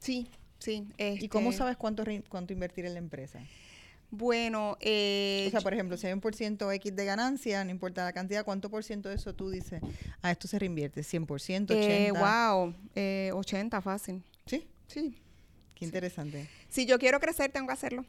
[0.00, 0.28] Sí,
[0.58, 0.86] sí.
[0.98, 3.40] ¿Y cómo este, sabes cuánto, cuánto invertir en la empresa?
[4.10, 7.70] Bueno, eh, O sea, por ejemplo, si hay un por ciento X de ganancia, no
[7.70, 9.82] importa la cantidad, ¿cuánto por ciento de eso tú dices,
[10.22, 11.02] a esto se reinvierte?
[11.02, 11.74] ¿100%, 80%?
[11.74, 14.22] eh, wow, eh, 80 fácil.
[14.46, 15.20] Sí, Sí.
[15.74, 16.48] qué interesante.
[16.68, 18.04] Si yo quiero crecer, tengo que hacerlo.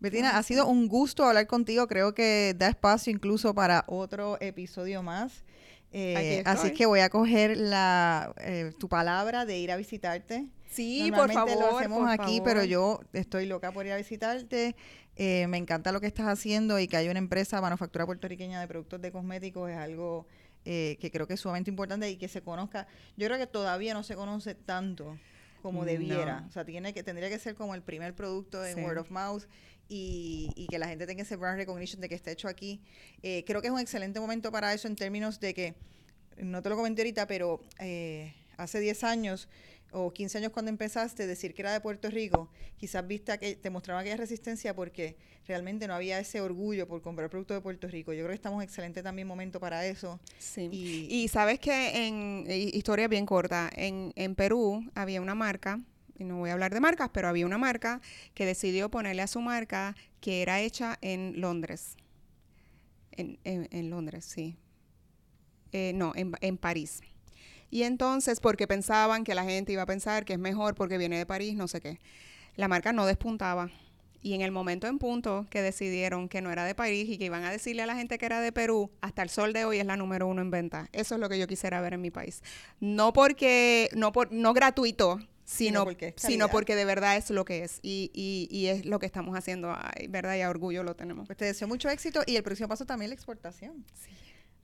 [0.00, 1.86] Betina, ha sido un gusto hablar contigo.
[1.86, 5.44] Creo que da espacio incluso para otro episodio más.
[5.92, 10.46] Eh, así que voy a coger la, eh, tu palabra de ir a visitarte.
[10.70, 11.72] Sí, por Normalmente favor.
[11.72, 14.76] lo hacemos aquí, pero yo estoy loca por ir a visitarte.
[15.16, 18.68] Eh, me encanta lo que estás haciendo y que hay una empresa manufactura puertorriqueña de
[18.68, 20.26] productos de cosméticos es algo
[20.64, 22.86] eh, que creo que es sumamente importante y que se conozca.
[23.16, 25.18] Yo creo que todavía no se conoce tanto
[25.60, 26.42] como debiera.
[26.42, 26.46] No.
[26.46, 28.80] O sea, tiene que tendría que ser como el primer producto en Sí.
[28.82, 29.42] word of mouth
[29.90, 32.80] y, y que la gente tenga ese brand recognition de que está hecho aquí.
[33.22, 35.74] Eh, creo que es un excelente momento para eso en términos de que,
[36.38, 39.48] no te lo comenté ahorita, pero eh, hace 10 años
[39.92, 42.48] o 15 años cuando empezaste, decir que era de Puerto Rico,
[42.78, 45.16] quizás viste que te mostraba aquella resistencia porque
[45.48, 48.12] realmente no había ese orgullo por comprar productos de Puerto Rico.
[48.12, 50.20] Yo creo que estamos en excelente también momento para eso.
[50.38, 50.68] Sí.
[50.70, 55.80] Y, Y sabes que en hi- historia bien corta, en, en Perú había una marca,
[56.24, 58.00] no voy a hablar de marcas, pero había una marca
[58.34, 61.96] que decidió ponerle a su marca que era hecha en Londres.
[63.12, 64.56] En, en- Londres, sí.
[65.72, 67.00] Eh, no, en, en París.
[67.70, 71.18] Y entonces, porque pensaban que la gente iba a pensar que es mejor porque viene
[71.18, 72.00] de París, no sé qué.
[72.56, 73.70] La marca no despuntaba.
[74.22, 77.26] Y en el momento en punto que decidieron que no era de París y que
[77.26, 79.78] iban a decirle a la gente que era de Perú, hasta el sol de hoy
[79.78, 80.88] es la número uno en venta.
[80.92, 82.42] Eso es lo que yo quisiera ver en mi país.
[82.80, 85.20] No porque, no por, no gratuito,
[85.50, 87.80] Sino sino, porque sino de verdad es lo que es.
[87.82, 90.36] Y, y, y es lo que estamos haciendo, ay, ¿verdad?
[90.36, 91.26] Y a orgullo lo tenemos.
[91.26, 93.84] Pues te deseo mucho éxito y el próximo paso también la exportación.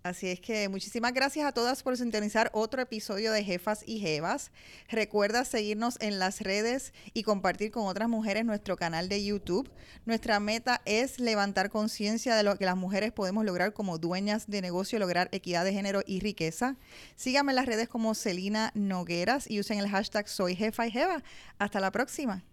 [0.07, 4.53] Así es que muchísimas gracias a todas por sintonizar otro episodio de Jefas y Jevas.
[4.89, 9.69] Recuerda seguirnos en las redes y compartir con otras mujeres nuestro canal de YouTube.
[10.05, 14.63] Nuestra meta es levantar conciencia de lo que las mujeres podemos lograr como dueñas de
[14.63, 16.77] negocio, lograr equidad de género y riqueza.
[17.17, 21.25] Síganme en las redes como Celina Nogueras y usen el hashtag Soy Jefa y Jeva.
[21.59, 22.45] Hasta la próxima.